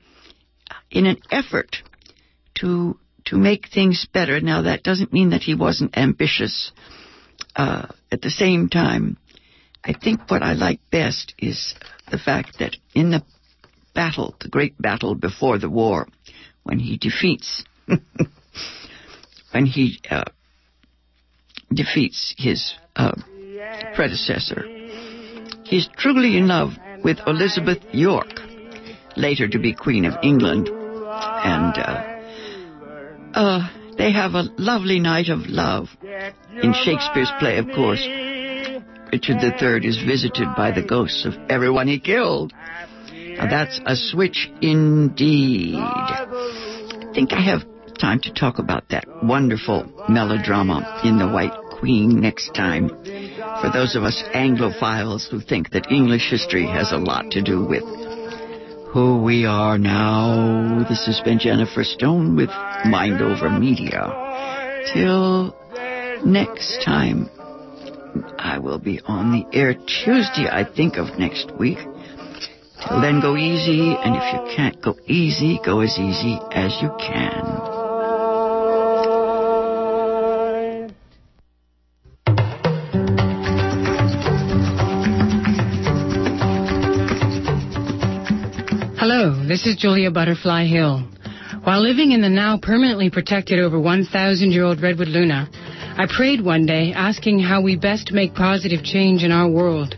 in 0.90 1.06
an 1.06 1.18
effort 1.30 1.76
to 2.56 2.98
to 3.26 3.36
make 3.36 3.68
things 3.68 4.06
better. 4.12 4.40
Now 4.40 4.62
that 4.62 4.82
doesn't 4.82 5.12
mean 5.12 5.30
that 5.30 5.42
he 5.42 5.54
wasn't 5.54 5.96
ambitious. 5.96 6.72
Uh, 7.54 7.86
at 8.10 8.22
the 8.22 8.30
same 8.30 8.68
time, 8.68 9.18
I 9.84 9.92
think 9.92 10.30
what 10.30 10.42
I 10.42 10.54
like 10.54 10.80
best 10.90 11.34
is 11.38 11.74
the 12.10 12.18
fact 12.18 12.58
that 12.58 12.76
in 12.94 13.10
the 13.10 13.22
battle, 13.94 14.34
the 14.40 14.48
great 14.48 14.80
battle 14.80 15.14
before 15.14 15.58
the 15.58 15.70
war, 15.70 16.08
when 16.62 16.78
he 16.78 16.96
defeats, 16.96 17.64
when 19.52 19.66
he 19.66 20.00
uh, 20.10 20.24
defeats 21.72 22.34
his 22.36 22.74
uh, 22.96 23.12
predecessor, 23.94 24.64
he's 25.64 25.88
truly 25.96 26.36
in 26.36 26.48
love 26.48 26.72
with 27.04 27.18
Elizabeth 27.26 27.82
York, 27.92 28.40
later 29.16 29.48
to 29.48 29.58
be 29.58 29.74
Queen 29.74 30.04
of 30.04 30.14
England, 30.22 30.68
and 30.68 31.78
uh, 31.78 32.18
uh 33.34 33.68
they 33.96 34.12
have 34.12 34.34
a 34.34 34.44
lovely 34.56 35.00
night 35.00 35.28
of 35.28 35.46
love 35.48 35.88
in 36.62 36.72
Shakespeare's 36.72 37.30
play, 37.38 37.58
of 37.58 37.66
course. 37.66 38.02
Richard 39.12 39.36
III 39.42 39.86
is 39.86 40.02
visited 40.02 40.48
by 40.56 40.70
the 40.70 40.82
ghosts 40.82 41.26
of 41.26 41.34
everyone 41.50 41.86
he 41.86 42.00
killed. 42.00 42.54
Now 43.12 43.50
that's 43.50 43.78
a 43.84 43.94
switch 43.94 44.50
indeed. 44.62 45.76
I 45.76 47.10
think 47.12 47.34
I 47.34 47.42
have 47.42 47.62
time 48.02 48.18
to 48.18 48.32
talk 48.34 48.58
about 48.58 48.88
that 48.88 49.04
wonderful 49.22 49.86
melodrama 50.08 51.00
in 51.04 51.18
The 51.18 51.28
White 51.28 51.54
Queen 51.78 52.20
next 52.20 52.52
time. 52.52 52.88
For 52.88 53.70
those 53.72 53.94
of 53.94 54.02
us 54.02 54.24
Anglophiles 54.34 55.30
who 55.30 55.38
think 55.38 55.70
that 55.70 55.88
English 55.88 56.28
history 56.28 56.66
has 56.66 56.90
a 56.90 56.96
lot 56.96 57.30
to 57.30 57.40
do 57.40 57.64
with 57.64 57.84
who 58.92 59.22
we 59.22 59.46
are 59.46 59.78
now, 59.78 60.84
this 60.88 61.06
has 61.06 61.20
been 61.24 61.38
Jennifer 61.38 61.84
Stone 61.84 62.34
with 62.34 62.50
Mind 62.84 63.22
Over 63.22 63.48
Media. 63.48 64.10
Till 64.92 65.54
next 66.26 66.84
time. 66.84 67.30
I 68.36 68.58
will 68.58 68.80
be 68.80 69.00
on 69.04 69.30
the 69.30 69.56
air 69.56 69.74
Tuesday, 69.74 70.48
I 70.50 70.64
think, 70.64 70.96
of 70.96 71.20
next 71.20 71.52
week. 71.56 71.78
Till 71.78 73.00
then, 73.00 73.20
go 73.20 73.36
easy, 73.36 73.94
and 73.94 74.16
if 74.16 74.34
you 74.34 74.56
can't 74.56 74.82
go 74.82 74.96
easy, 75.06 75.60
go 75.64 75.80
as 75.80 75.96
easy 75.98 76.36
as 76.50 76.76
you 76.82 76.90
can. 76.98 77.71
Hello, 89.02 89.34
this 89.48 89.66
is 89.66 89.74
Julia 89.74 90.12
Butterfly 90.12 90.66
Hill. 90.66 91.02
While 91.64 91.82
living 91.82 92.12
in 92.12 92.22
the 92.22 92.28
now 92.28 92.56
permanently 92.56 93.10
protected 93.10 93.58
over 93.58 93.76
1,000 93.76 94.52
year 94.52 94.62
old 94.62 94.80
Redwood 94.80 95.08
Luna, 95.08 95.50
I 95.98 96.06
prayed 96.06 96.40
one 96.40 96.66
day 96.66 96.92
asking 96.94 97.40
how 97.40 97.60
we 97.60 97.74
best 97.74 98.12
make 98.12 98.32
positive 98.32 98.84
change 98.84 99.24
in 99.24 99.32
our 99.32 99.50
world. 99.50 99.96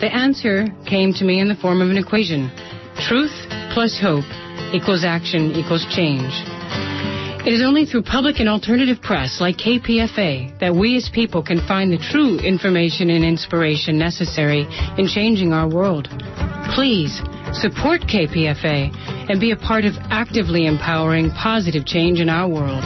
The 0.00 0.10
answer 0.12 0.66
came 0.90 1.12
to 1.12 1.24
me 1.24 1.38
in 1.38 1.46
the 1.46 1.54
form 1.54 1.80
of 1.80 1.88
an 1.90 1.96
equation. 1.96 2.50
Truth 3.06 3.30
plus 3.74 3.96
hope 4.02 4.26
equals 4.74 5.04
action 5.04 5.52
equals 5.52 5.86
change. 5.94 6.34
It 7.46 7.52
is 7.52 7.62
only 7.62 7.86
through 7.86 8.02
public 8.02 8.40
and 8.40 8.48
alternative 8.48 9.00
press 9.00 9.40
like 9.40 9.56
KPFA 9.56 10.58
that 10.58 10.74
we 10.74 10.96
as 10.96 11.08
people 11.14 11.44
can 11.44 11.64
find 11.68 11.92
the 11.92 11.98
true 12.10 12.40
information 12.40 13.08
and 13.08 13.24
inspiration 13.24 13.96
necessary 14.00 14.66
in 14.98 15.06
changing 15.06 15.52
our 15.52 15.68
world. 15.68 16.08
Please 16.74 17.22
support 17.52 18.02
KPFA 18.02 19.28
and 19.30 19.40
be 19.40 19.50
a 19.50 19.56
part 19.56 19.84
of 19.84 19.94
actively 20.10 20.66
empowering 20.66 21.30
positive 21.30 21.84
change 21.86 22.20
in 22.20 22.28
our 22.28 22.48
world. 22.48 22.82